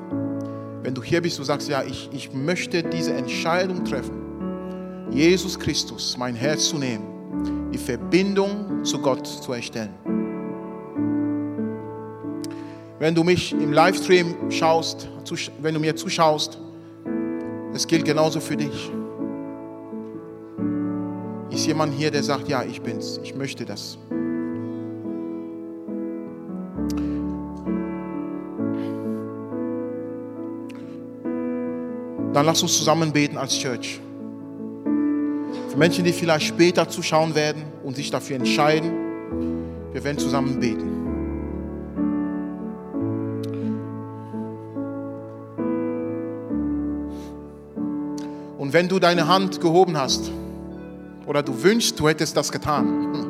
Wenn 0.82 0.94
du 0.94 1.02
hier 1.02 1.20
bist, 1.20 1.38
du 1.38 1.44
sagst, 1.44 1.68
ja, 1.68 1.82
ich, 1.82 2.08
ich 2.12 2.32
möchte 2.32 2.82
diese 2.82 3.12
Entscheidung 3.12 3.84
treffen, 3.84 5.10
Jesus 5.10 5.58
Christus, 5.58 6.16
mein 6.16 6.34
Herz 6.34 6.68
zu 6.68 6.78
nehmen, 6.78 7.70
die 7.72 7.78
Verbindung 7.78 8.84
zu 8.84 8.98
Gott 8.98 9.26
zu 9.26 9.52
erstellen. 9.52 9.94
Wenn 12.98 13.14
du 13.14 13.24
mich 13.24 13.52
im 13.52 13.72
Livestream 13.72 14.50
schaust, 14.50 15.08
wenn 15.60 15.74
du 15.74 15.80
mir 15.80 15.96
zuschaust, 15.96 16.58
es 17.72 17.86
gilt 17.86 18.04
genauso 18.04 18.40
für 18.40 18.56
dich. 18.56 18.90
Ist 21.50 21.66
jemand 21.66 21.94
hier, 21.94 22.10
der 22.10 22.22
sagt, 22.22 22.48
ja, 22.48 22.62
ich 22.62 22.80
bin's, 22.80 23.18
ich 23.22 23.34
möchte 23.34 23.64
das. 23.64 23.98
Dann 32.32 32.46
lass 32.46 32.62
uns 32.62 32.76
zusammen 32.78 33.12
beten 33.12 33.36
als 33.36 33.58
Church. 33.58 34.00
Für 35.68 35.76
Menschen, 35.76 36.04
die 36.04 36.12
vielleicht 36.12 36.46
später 36.46 36.88
zuschauen 36.88 37.34
werden 37.34 37.64
und 37.82 37.96
sich 37.96 38.10
dafür 38.10 38.36
entscheiden, 38.36 38.92
wir 39.92 40.04
werden 40.04 40.18
zusammen 40.18 40.60
beten. 40.60 41.00
Und 48.58 48.72
wenn 48.72 48.88
du 48.88 49.00
deine 49.00 49.26
Hand 49.26 49.60
gehoben 49.60 49.96
hast 49.96 50.30
oder 51.26 51.42
du 51.42 51.60
wünschst, 51.60 51.98
du 51.98 52.08
hättest 52.08 52.36
das 52.36 52.52
getan, 52.52 53.26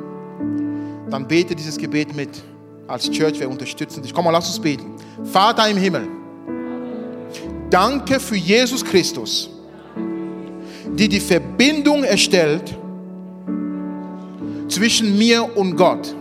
dann 1.09 1.27
bete 1.27 1.55
dieses 1.55 1.79
Gebet 1.79 2.15
mit. 2.15 2.43
Als 2.87 3.11
Church, 3.11 3.39
wir 3.41 3.49
unterstützen 3.49 4.03
dich. 4.03 4.13
Komm 4.13 4.25
mal, 4.25 4.33
lass 4.33 4.49
uns 4.49 4.61
beten. 4.61 4.97
Vater 5.25 5.69
im 5.69 5.77
Himmel, 5.77 6.09
danke 7.71 8.21
für 8.21 8.37
Jesus 8.37 8.85
Christus, 8.85 9.49
die 10.93 11.09
die 11.09 11.21
Verbindung 11.21 12.05
erstellt 12.05 12.77
zwischen 14.69 15.17
mir 15.17 15.57
und 15.57 15.77
Gott. 15.77 16.15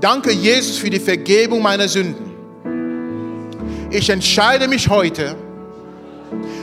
Danke, 0.00 0.32
Jesus, 0.32 0.78
für 0.78 0.90
die 0.90 0.98
Vergebung 0.98 1.62
meiner 1.62 1.86
Sünden. 1.86 2.32
Ich 3.90 4.08
entscheide 4.10 4.66
mich 4.68 4.88
heute, 4.88 5.36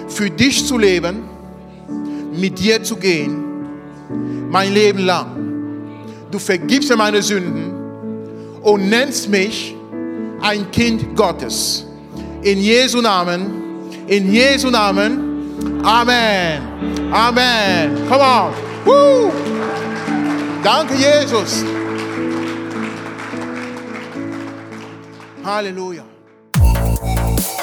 für 0.08 0.30
dich 0.30 0.66
zu 0.66 0.78
leben, 0.78 1.24
mit 2.36 2.60
dir 2.60 2.84
zu 2.84 2.96
gehen, 2.96 3.44
mein 4.50 4.74
Leben 4.74 5.00
lang. 5.00 5.28
Du 6.32 6.40
vergibst 6.40 6.90
mir 6.90 6.98
meine 6.98 7.22
Sünden 7.22 7.72
und 8.62 8.90
nennst 8.90 9.30
mich 9.30 9.76
ein 10.42 10.70
Kind 10.72 11.16
Gottes. 11.16 11.86
In 12.42 12.60
Jesu 12.60 13.02
Namen, 13.02 13.90
in 14.08 14.34
Jesu 14.34 14.70
Namen. 14.70 15.82
Amen. 15.84 16.62
Amen. 17.12 18.08
Come 18.08 18.22
on. 18.22 18.54
Woo. 18.86 19.32
Danke, 20.64 20.94
Jesus. 20.96 21.66
Halleluja. 25.44 26.04